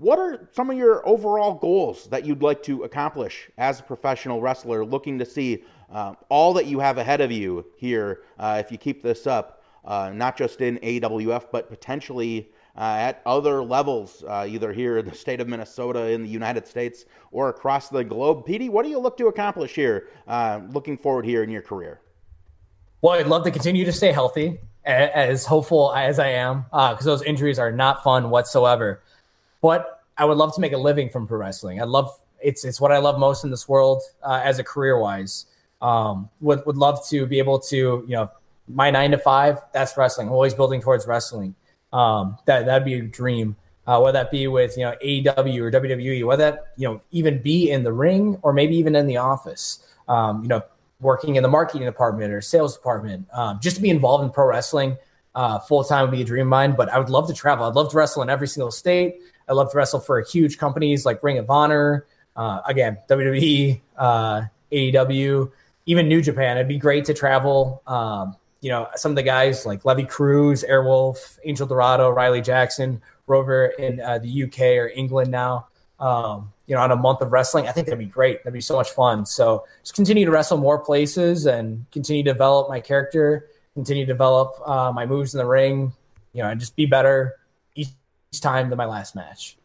What 0.00 0.18
are 0.18 0.48
some 0.52 0.70
of 0.70 0.78
your 0.78 1.06
overall 1.06 1.52
goals 1.52 2.06
that 2.06 2.24
you'd 2.24 2.42
like 2.42 2.62
to 2.62 2.84
accomplish 2.84 3.50
as 3.58 3.80
a 3.80 3.82
professional 3.82 4.40
wrestler, 4.40 4.82
looking 4.82 5.18
to 5.18 5.26
see 5.26 5.62
uh, 5.92 6.14
all 6.30 6.54
that 6.54 6.64
you 6.64 6.80
have 6.80 6.96
ahead 6.96 7.20
of 7.20 7.30
you 7.30 7.66
here 7.76 8.22
uh, 8.38 8.56
if 8.64 8.72
you 8.72 8.78
keep 8.78 9.02
this 9.02 9.26
up, 9.26 9.62
uh, 9.84 10.10
not 10.14 10.38
just 10.38 10.62
in 10.62 10.78
AWF, 10.78 11.48
but 11.52 11.68
potentially 11.68 12.50
uh, 12.78 12.96
at 12.98 13.20
other 13.26 13.62
levels, 13.62 14.24
uh, 14.26 14.46
either 14.48 14.72
here 14.72 14.96
in 14.96 15.04
the 15.04 15.14
state 15.14 15.38
of 15.38 15.48
Minnesota, 15.48 16.10
in 16.10 16.22
the 16.22 16.30
United 16.30 16.66
States, 16.66 17.04
or 17.30 17.50
across 17.50 17.90
the 17.90 18.02
globe? 18.02 18.46
PD, 18.46 18.70
what 18.70 18.84
do 18.84 18.88
you 18.88 18.98
look 18.98 19.18
to 19.18 19.26
accomplish 19.26 19.74
here, 19.74 20.08
uh, 20.26 20.62
looking 20.70 20.96
forward 20.96 21.26
here 21.26 21.42
in 21.42 21.50
your 21.50 21.60
career? 21.60 22.00
Well, 23.02 23.18
I'd 23.18 23.26
love 23.26 23.44
to 23.44 23.50
continue 23.50 23.84
to 23.84 23.92
stay 23.92 24.12
healthy, 24.12 24.60
as 24.82 25.44
hopeful 25.44 25.92
as 25.94 26.18
I 26.18 26.28
am, 26.28 26.64
because 26.70 27.04
those 27.04 27.22
injuries 27.22 27.58
are 27.58 27.70
not 27.70 28.02
fun 28.02 28.30
whatsoever. 28.30 29.02
But 29.60 30.02
I 30.16 30.24
would 30.24 30.36
love 30.36 30.54
to 30.54 30.60
make 30.60 30.72
a 30.72 30.78
living 30.78 31.08
from 31.08 31.26
pro 31.26 31.38
wrestling. 31.38 31.80
I 31.80 31.84
love 31.84 32.18
it's 32.40 32.64
it's 32.64 32.80
what 32.80 32.92
I 32.92 32.98
love 32.98 33.18
most 33.18 33.44
in 33.44 33.50
this 33.50 33.68
world 33.68 34.02
uh, 34.22 34.40
as 34.44 34.58
a 34.58 34.64
career 34.64 34.98
wise. 34.98 35.46
Um, 35.82 36.28
would 36.40 36.64
would 36.66 36.76
love 36.76 37.06
to 37.08 37.26
be 37.26 37.38
able 37.38 37.58
to 37.60 37.76
you 37.76 38.14
know 38.16 38.30
my 38.68 38.90
nine 38.90 39.10
to 39.12 39.18
five 39.18 39.58
that's 39.72 39.96
wrestling. 39.96 40.28
I'm 40.28 40.32
always 40.32 40.54
building 40.54 40.80
towards 40.80 41.06
wrestling. 41.06 41.54
Um, 41.92 42.38
that 42.46 42.66
that'd 42.66 42.84
be 42.84 42.94
a 42.94 43.02
dream. 43.02 43.56
Uh, 43.86 43.98
whether 43.98 44.18
that 44.18 44.30
be 44.30 44.46
with 44.46 44.76
you 44.76 44.84
know 44.84 44.94
AEW 45.02 45.58
or 45.60 45.70
WWE, 45.70 46.24
whether 46.24 46.50
that 46.50 46.72
you 46.76 46.88
know 46.88 47.00
even 47.10 47.40
be 47.40 47.70
in 47.70 47.82
the 47.82 47.92
ring 47.92 48.38
or 48.42 48.52
maybe 48.52 48.76
even 48.76 48.94
in 48.94 49.06
the 49.06 49.16
office. 49.16 49.86
Um, 50.08 50.42
you 50.42 50.48
know, 50.48 50.62
working 51.00 51.36
in 51.36 51.42
the 51.42 51.48
marketing 51.48 51.86
department 51.86 52.32
or 52.32 52.40
sales 52.40 52.76
department, 52.76 53.26
um, 53.32 53.60
just 53.60 53.76
to 53.76 53.82
be 53.82 53.90
involved 53.90 54.24
in 54.24 54.30
pro 54.30 54.46
wrestling 54.46 54.96
uh, 55.34 55.58
full 55.60 55.84
time 55.84 56.02
would 56.02 56.10
be 56.10 56.22
a 56.22 56.24
dream 56.24 56.42
of 56.42 56.48
mine. 56.48 56.74
But 56.76 56.88
I 56.88 56.98
would 56.98 57.10
love 57.10 57.26
to 57.28 57.34
travel. 57.34 57.66
I'd 57.66 57.74
love 57.74 57.90
to 57.90 57.96
wrestle 57.96 58.22
in 58.22 58.30
every 58.30 58.48
single 58.48 58.70
state. 58.70 59.20
I 59.50 59.52
love 59.52 59.72
to 59.72 59.76
wrestle 59.76 59.98
for 59.98 60.20
huge 60.22 60.58
companies 60.58 61.04
like 61.04 61.22
Ring 61.24 61.36
of 61.38 61.50
Honor, 61.50 62.06
uh, 62.36 62.60
again, 62.66 62.98
WWE, 63.08 63.80
uh, 63.98 64.42
AEW, 64.70 65.50
even 65.86 66.08
New 66.08 66.22
Japan. 66.22 66.56
It'd 66.56 66.68
be 66.68 66.78
great 66.78 67.04
to 67.06 67.14
travel. 67.14 67.82
Um, 67.84 68.36
you 68.60 68.70
know, 68.70 68.86
some 68.94 69.10
of 69.10 69.16
the 69.16 69.24
guys 69.24 69.66
like 69.66 69.84
Levy 69.84 70.04
Cruz, 70.04 70.62
Airwolf, 70.62 71.38
Angel 71.44 71.66
Dorado, 71.66 72.10
Riley 72.10 72.40
Jackson, 72.40 73.02
Rover 73.26 73.66
in 73.66 74.00
uh, 74.00 74.18
the 74.18 74.44
UK 74.44 74.60
or 74.78 74.92
England 74.94 75.32
now. 75.32 75.66
Um, 75.98 76.52
you 76.66 76.76
know, 76.76 76.82
on 76.82 76.92
a 76.92 76.96
month 76.96 77.20
of 77.20 77.32
wrestling, 77.32 77.66
I 77.66 77.72
think 77.72 77.88
that'd 77.88 77.98
be 77.98 78.04
great. 78.04 78.44
That'd 78.44 78.54
be 78.54 78.60
so 78.60 78.76
much 78.76 78.90
fun. 78.90 79.26
So 79.26 79.66
just 79.82 79.94
continue 79.94 80.24
to 80.24 80.30
wrestle 80.30 80.58
more 80.58 80.78
places 80.78 81.46
and 81.46 81.84
continue 81.90 82.22
to 82.22 82.32
develop 82.32 82.68
my 82.68 82.78
character, 82.78 83.48
continue 83.74 84.06
to 84.06 84.12
develop 84.12 84.54
uh, 84.64 84.92
my 84.92 85.06
moves 85.06 85.34
in 85.34 85.38
the 85.38 85.46
ring. 85.46 85.92
You 86.32 86.44
know, 86.44 86.50
and 86.50 86.60
just 86.60 86.76
be 86.76 86.86
better 86.86 87.39
time 88.38 88.68
than 88.68 88.76
my 88.76 88.84
last 88.84 89.16
match. 89.16 89.56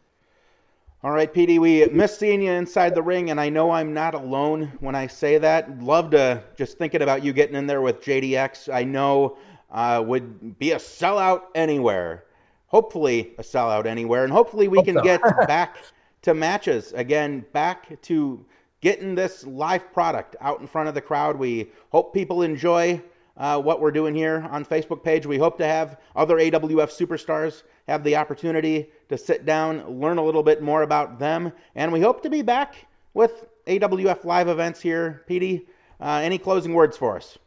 All 1.04 1.12
right, 1.12 1.32
PD, 1.32 1.60
we 1.60 1.86
miss 1.86 2.18
seeing 2.18 2.42
you 2.42 2.50
inside 2.50 2.94
the 2.94 3.02
ring, 3.02 3.30
and 3.30 3.40
I 3.40 3.48
know 3.48 3.70
I'm 3.70 3.94
not 3.94 4.14
alone 4.14 4.72
when 4.80 4.96
I 4.96 5.06
say 5.06 5.38
that. 5.38 5.80
Love 5.80 6.10
to 6.10 6.42
just 6.56 6.78
thinking 6.78 7.02
about 7.02 7.22
you 7.22 7.32
getting 7.32 7.54
in 7.54 7.68
there 7.68 7.82
with 7.82 8.02
JDX. 8.02 8.72
I 8.72 8.82
know 8.82 9.36
uh, 9.70 10.02
would 10.04 10.58
be 10.58 10.72
a 10.72 10.76
sellout 10.76 11.42
anywhere. 11.54 12.24
Hopefully, 12.66 13.34
a 13.38 13.42
sellout 13.42 13.86
anywhere, 13.86 14.24
and 14.24 14.32
hopefully 14.32 14.66
we 14.66 14.78
Hope 14.78 14.86
can 14.86 14.94
so. 14.96 15.02
get 15.02 15.20
back 15.46 15.76
to 16.22 16.34
matches 16.34 16.92
again, 16.94 17.44
back 17.52 18.02
to 18.02 18.44
getting 18.80 19.14
this 19.14 19.46
live 19.46 19.92
product 19.92 20.34
out 20.40 20.60
in 20.60 20.66
front 20.66 20.88
of 20.88 20.94
the 20.94 21.00
crowd. 21.00 21.36
We 21.36 21.70
hope 21.90 22.12
people 22.12 22.42
enjoy 22.42 23.00
uh, 23.36 23.60
what 23.60 23.80
we're 23.80 23.90
doing 23.90 24.14
here 24.14 24.46
on 24.50 24.64
Facebook 24.64 25.02
page. 25.02 25.26
We 25.26 25.38
hope 25.38 25.58
to 25.58 25.66
have 25.66 25.98
other 26.14 26.36
AWF 26.36 26.90
superstars 26.90 27.62
have 27.88 28.02
the 28.02 28.16
opportunity 28.16 28.90
to 29.08 29.18
sit 29.18 29.44
down, 29.44 30.00
learn 30.00 30.18
a 30.18 30.24
little 30.24 30.42
bit 30.42 30.62
more 30.62 30.82
about 30.82 31.18
them, 31.18 31.52
and 31.74 31.92
we 31.92 32.00
hope 32.00 32.22
to 32.22 32.30
be 32.30 32.42
back 32.42 32.86
with 33.14 33.46
AWF 33.66 34.24
live 34.24 34.48
events 34.48 34.80
here. 34.80 35.24
PD, 35.28 35.66
uh, 36.00 36.20
any 36.22 36.38
closing 36.38 36.74
words 36.74 36.96
for 36.96 37.16
us? 37.16 37.38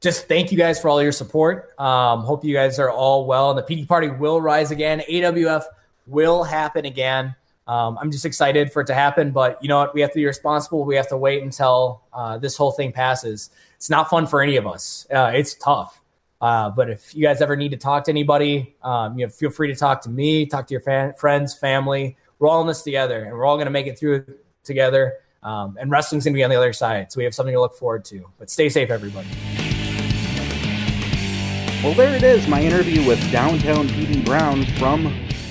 Just 0.00 0.28
thank 0.28 0.52
you 0.52 0.58
guys 0.58 0.80
for 0.80 0.88
all 0.88 1.02
your 1.02 1.12
support. 1.12 1.72
Um, 1.80 2.20
hope 2.20 2.44
you 2.44 2.54
guys 2.54 2.78
are 2.78 2.90
all 2.90 3.26
well, 3.26 3.50
and 3.50 3.58
the 3.58 3.62
PD 3.62 3.88
party 3.88 4.08
will 4.08 4.40
rise 4.40 4.70
again. 4.70 5.02
AWF 5.08 5.64
will 6.06 6.44
happen 6.44 6.84
again. 6.84 7.34
Um, 7.66 7.98
I'm 8.00 8.10
just 8.10 8.24
excited 8.24 8.72
for 8.72 8.82
it 8.82 8.86
to 8.86 8.94
happen, 8.94 9.32
but 9.32 9.60
you 9.60 9.68
know 9.68 9.78
what? 9.78 9.94
We 9.94 10.00
have 10.00 10.10
to 10.10 10.16
be 10.16 10.26
responsible. 10.26 10.84
We 10.84 10.94
have 10.96 11.08
to 11.08 11.16
wait 11.16 11.42
until 11.42 12.02
uh, 12.12 12.38
this 12.38 12.56
whole 12.56 12.70
thing 12.70 12.92
passes. 12.92 13.50
It's 13.74 13.90
not 13.90 14.08
fun 14.08 14.26
for 14.26 14.40
any 14.40 14.56
of 14.56 14.66
us. 14.66 15.06
Uh, 15.12 15.32
it's 15.34 15.54
tough. 15.54 16.00
Uh, 16.40 16.70
but 16.70 16.90
if 16.90 17.14
you 17.14 17.22
guys 17.22 17.40
ever 17.40 17.56
need 17.56 17.70
to 17.70 17.76
talk 17.76 18.04
to 18.04 18.10
anybody, 18.10 18.76
um, 18.82 19.18
you 19.18 19.26
know, 19.26 19.30
feel 19.30 19.50
free 19.50 19.68
to 19.68 19.74
talk 19.74 20.02
to 20.02 20.10
me, 20.10 20.46
talk 20.46 20.66
to 20.68 20.74
your 20.74 20.80
fan, 20.80 21.12
friends, 21.14 21.54
family. 21.54 22.16
We're 22.38 22.48
all 22.48 22.60
in 22.60 22.66
this 22.66 22.82
together, 22.82 23.24
and 23.24 23.32
we're 23.32 23.46
all 23.46 23.56
going 23.56 23.66
to 23.66 23.72
make 23.72 23.86
it 23.86 23.98
through 23.98 24.26
together. 24.62 25.14
Um, 25.42 25.76
and 25.80 25.90
wrestling's 25.90 26.24
going 26.24 26.34
to 26.34 26.38
be 26.38 26.44
on 26.44 26.50
the 26.50 26.56
other 26.56 26.72
side, 26.72 27.10
so 27.10 27.18
we 27.18 27.24
have 27.24 27.34
something 27.34 27.54
to 27.54 27.60
look 27.60 27.74
forward 27.74 28.04
to. 28.06 28.28
But 28.38 28.50
stay 28.50 28.68
safe, 28.68 28.90
everybody. 28.90 29.28
Well, 31.82 31.94
there 31.94 32.14
it 32.14 32.22
is, 32.22 32.46
my 32.48 32.60
interview 32.60 33.06
with 33.06 33.20
Downtown 33.30 33.88
PD 33.88 34.24
Brown 34.24 34.66
from 34.78 35.06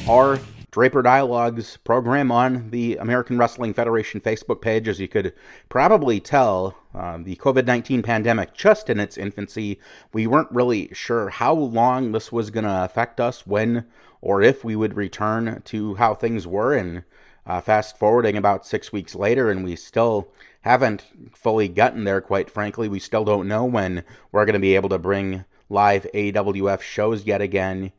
our 0.08 0.38
Draper 0.76 1.02
Dialogues 1.02 1.78
program 1.78 2.34
on 2.34 2.70
the 2.70 2.98
American 2.98 3.38
Wrestling 3.38 3.74
Federation 3.74 4.20
Facebook 4.20 4.60
page. 4.60 4.90
As 4.90 5.00
you 5.00 5.08
could 5.08 5.32
probably 5.70 6.20
tell, 6.20 6.76
uh, 6.94 7.18
the 7.18 7.38
COVID 7.38 7.66
19 7.66 8.02
pandemic 8.02 8.54
just 8.54 8.90
in 8.90 9.00
its 9.00 9.18
infancy. 9.18 9.80
We 10.12 10.28
weren't 10.28 10.52
really 10.52 10.90
sure 10.92 11.30
how 11.30 11.54
long 11.54 12.12
this 12.12 12.30
was 12.30 12.50
going 12.50 12.66
to 12.66 12.84
affect 12.84 13.22
us, 13.22 13.48
when 13.48 13.86
or 14.20 14.42
if 14.42 14.66
we 14.66 14.76
would 14.76 14.98
return 14.98 15.62
to 15.64 15.96
how 15.96 16.14
things 16.14 16.46
were. 16.46 16.74
And 16.76 17.06
uh, 17.46 17.62
fast 17.62 17.98
forwarding 17.98 18.36
about 18.36 18.66
six 18.66 18.92
weeks 18.92 19.16
later, 19.16 19.50
and 19.50 19.64
we 19.64 19.78
still 19.78 20.28
haven't 20.60 21.06
fully 21.32 21.70
gotten 21.70 22.04
there, 22.04 22.20
quite 22.20 22.50
frankly. 22.50 22.90
We 22.90 23.00
still 23.00 23.24
don't 23.24 23.48
know 23.48 23.64
when 23.64 24.04
we're 24.34 24.44
going 24.44 24.56
to 24.56 24.60
be 24.60 24.76
able 24.76 24.90
to 24.90 25.00
bring 25.00 25.46
live 25.70 26.06
AWF 26.14 26.82
shows 26.82 27.24
yet 27.24 27.40
again. 27.40 27.94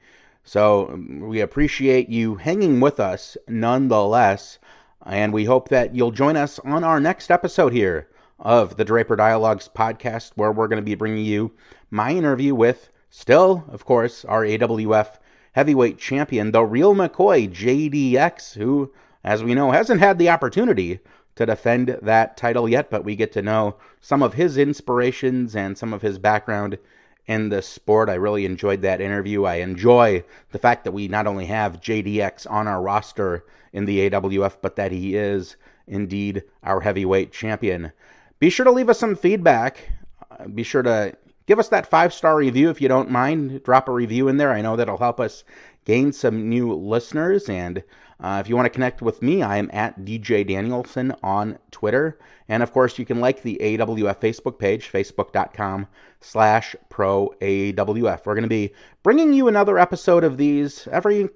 So 0.49 0.91
um, 0.93 1.27
we 1.27 1.41
appreciate 1.41 2.09
you 2.09 2.37
hanging 2.37 2.79
with 2.79 3.01
us 3.01 3.37
nonetheless, 3.49 4.61
and 5.05 5.33
we 5.33 5.45
hope 5.45 5.71
that 5.71 5.93
you'll 5.93 6.13
join 6.13 6.37
us 6.37 6.61
on 6.61 6.85
our 6.85 7.01
next 7.01 7.33
episode 7.33 7.73
here 7.73 8.07
of 8.39 8.77
the 8.77 8.85
Draper 8.85 9.17
Dialogues 9.17 9.69
podcast, 9.75 10.31
where 10.37 10.53
we're 10.53 10.69
going 10.69 10.81
to 10.81 10.87
be 10.87 10.95
bringing 10.95 11.25
you 11.25 11.51
my 11.91 12.13
interview 12.13 12.55
with, 12.55 12.91
still, 13.11 13.65
of 13.71 13.85
course, 13.85 14.25
our 14.25 14.43
AWF 14.43 15.17
heavyweight 15.51 15.99
champion, 15.99 16.53
the 16.53 16.63
real 16.63 16.95
McCoy, 16.95 17.51
JDX, 17.51 18.55
who, 18.55 18.93
as 19.25 19.43
we 19.43 19.53
know, 19.53 19.73
hasn't 19.73 19.99
had 19.99 20.17
the 20.17 20.31
opportunity 20.31 21.01
to 21.35 21.45
defend 21.45 21.99
that 22.03 22.37
title 22.37 22.69
yet, 22.69 22.89
but 22.89 23.05
we 23.05 23.17
get 23.17 23.33
to 23.33 23.43
know 23.43 23.75
some 24.01 24.23
of 24.23 24.35
his 24.35 24.59
inspirations 24.59 25.57
and 25.57 25.77
some 25.77 25.93
of 25.93 26.03
his 26.03 26.21
background 26.21 26.79
in 27.27 27.49
this 27.49 27.67
sport. 27.67 28.09
I 28.09 28.15
really 28.15 28.45
enjoyed 28.45 28.83
that 28.83 29.01
interview. 29.01 29.45
I 29.45 29.57
enjoy 29.57 30.25
the 30.53 30.59
fact 30.59 30.85
that 30.85 30.93
we 30.93 31.09
not 31.09 31.27
only 31.27 31.47
have 31.47 31.81
JDX 31.81 32.51
on 32.51 32.69
our 32.69 32.81
roster 32.81 33.45
in 33.73 33.85
the 33.85 34.09
AWF, 34.11 34.57
but 34.63 34.77
that 34.77 34.93
he 34.93 35.17
is 35.17 35.57
indeed 35.87 36.43
our 36.63 36.81
heavyweight 36.81 37.33
champion. 37.33 37.93
Be 38.39 38.51
sure 38.51 38.65
to 38.65 38.73
leave 38.73 38.89
us 38.89 38.99
some 38.99 39.17
feedback. 39.17 39.91
Uh, 40.31 40.49
be 40.49 40.63
sure 40.63 40.83
to 40.83 41.17
give 41.47 41.59
us 41.59 41.69
that 41.69 41.91
five 41.91 42.13
star 42.13 42.37
review 42.37 42.71
if 42.71 42.81
you 42.81 42.89
don't 42.89 43.11
mind. 43.11 43.63
Drop 43.65 43.89
a 43.89 43.93
review 43.93 44.29
in 44.29 44.37
there. 44.37 44.53
I 44.53 44.63
know 44.63 44.77
that'll 44.77 44.99
help 44.99 45.21
us 45.21 45.45
gain 45.87 46.13
some 46.13 46.51
new 46.51 46.75
listeners. 46.75 47.49
And 47.49 47.83
uh, 48.21 48.43
if 48.45 48.49
you 48.49 48.57
want 48.57 48.67
to 48.67 48.71
connect 48.71 49.01
with 49.01 49.23
me, 49.23 49.43
I 49.43 49.57
am 49.57 49.71
at 49.73 50.05
DJ 50.05 50.47
Danielson 50.47 51.15
on 51.23 51.59
Twitter. 51.71 52.19
And 52.49 52.63
of 52.63 52.73
course, 52.73 52.99
you 52.99 53.07
can 53.07 53.21
like 53.21 53.43
the 53.43 53.59
AWF 53.63 54.21
Facebook 54.21 54.59
page, 54.59 54.93
facebook.com 54.93 55.87
slash 56.21 56.77
pro 56.91 57.33
AWF. 57.41 58.27
We're 58.27 58.35
going 58.35 58.43
to 58.43 58.49
be 58.49 58.75
bringing 59.03 59.33
you 59.33 59.49
another 59.49 59.79
episode 59.79 60.25
of 60.25 60.37
these 60.37 60.87
every 60.91 61.31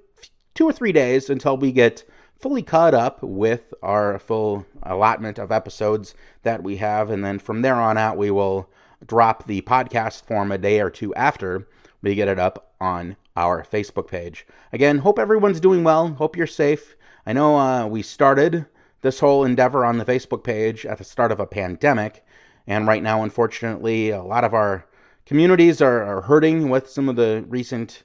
two 0.54 0.68
or 0.68 0.72
three 0.72 0.92
days 0.92 1.30
until 1.30 1.56
we 1.56 1.72
get 1.72 2.04
fully 2.40 2.62
caught 2.62 2.94
up 2.94 3.22
with 3.22 3.72
our 3.82 4.18
full 4.18 4.66
allotment 4.82 5.38
of 5.38 5.52
episodes 5.52 6.14
that 6.42 6.62
we 6.62 6.76
have. 6.76 7.10
And 7.10 7.24
then 7.24 7.38
from 7.38 7.62
there 7.62 7.76
on 7.76 7.98
out, 7.98 8.16
we 8.16 8.30
will 8.30 8.68
drop 9.06 9.46
the 9.46 9.60
podcast 9.62 10.24
form 10.24 10.50
a 10.50 10.58
day 10.58 10.80
or 10.80 10.90
two 10.90 11.14
after 11.14 11.68
we 12.02 12.14
get 12.14 12.28
it 12.28 12.38
up 12.38 12.72
on 12.80 13.16
our 13.40 13.64
Facebook 13.64 14.06
page. 14.06 14.46
Again, 14.72 14.98
hope 14.98 15.18
everyone's 15.18 15.60
doing 15.60 15.82
well. 15.82 16.08
Hope 16.08 16.36
you're 16.36 16.46
safe. 16.46 16.96
I 17.26 17.32
know 17.32 17.58
uh, 17.58 17.86
we 17.86 18.02
started 18.02 18.66
this 19.00 19.18
whole 19.18 19.44
endeavor 19.44 19.84
on 19.84 19.98
the 19.98 20.04
Facebook 20.04 20.44
page 20.44 20.84
at 20.84 20.98
the 20.98 21.04
start 21.04 21.32
of 21.32 21.40
a 21.40 21.46
pandemic. 21.46 22.24
And 22.66 22.86
right 22.86 23.02
now, 23.02 23.22
unfortunately, 23.22 24.10
a 24.10 24.22
lot 24.22 24.44
of 24.44 24.52
our 24.52 24.84
communities 25.24 25.80
are, 25.80 26.02
are 26.02 26.20
hurting 26.20 26.68
with 26.68 26.88
some 26.90 27.08
of 27.08 27.16
the 27.16 27.44
recent 27.48 28.02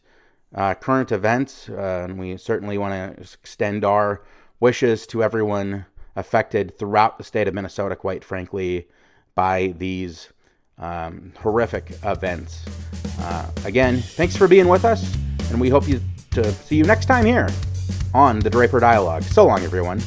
uh, 0.54 0.74
current 0.76 1.12
events. 1.12 1.70
Uh, 1.70 2.06
and 2.06 2.18
we 2.18 2.38
certainly 2.38 2.78
want 2.78 2.94
to 2.94 3.22
extend 3.22 3.84
our 3.84 4.24
wishes 4.62 5.06
to 5.08 5.22
everyone 5.22 5.86
affected 6.16 6.78
throughout 6.78 7.18
the 7.18 7.24
state 7.24 7.48
of 7.48 7.54
Minnesota, 7.54 7.96
quite 7.96 8.24
frankly, 8.24 8.88
by 9.36 9.74
these 9.78 10.30
um, 10.78 11.34
horrific 11.40 11.98
events. 12.04 12.64
Uh, 13.20 13.50
again, 13.66 14.00
thanks 14.00 14.36
for 14.36 14.48
being 14.48 14.68
with 14.68 14.86
us, 14.86 15.16
and 15.52 15.60
we 15.60 15.70
hope 15.70 15.88
you 15.88 16.00
to 16.32 16.52
see 16.52 16.76
you 16.76 16.84
next 16.84 17.06
time 17.06 17.26
here 17.26 17.50
on 18.14 18.40
the 18.40 18.50
Draper 18.50 18.80
Dialogue. 18.80 19.24
So 19.24 19.46
long, 19.46 19.62
everyone. 19.64 20.02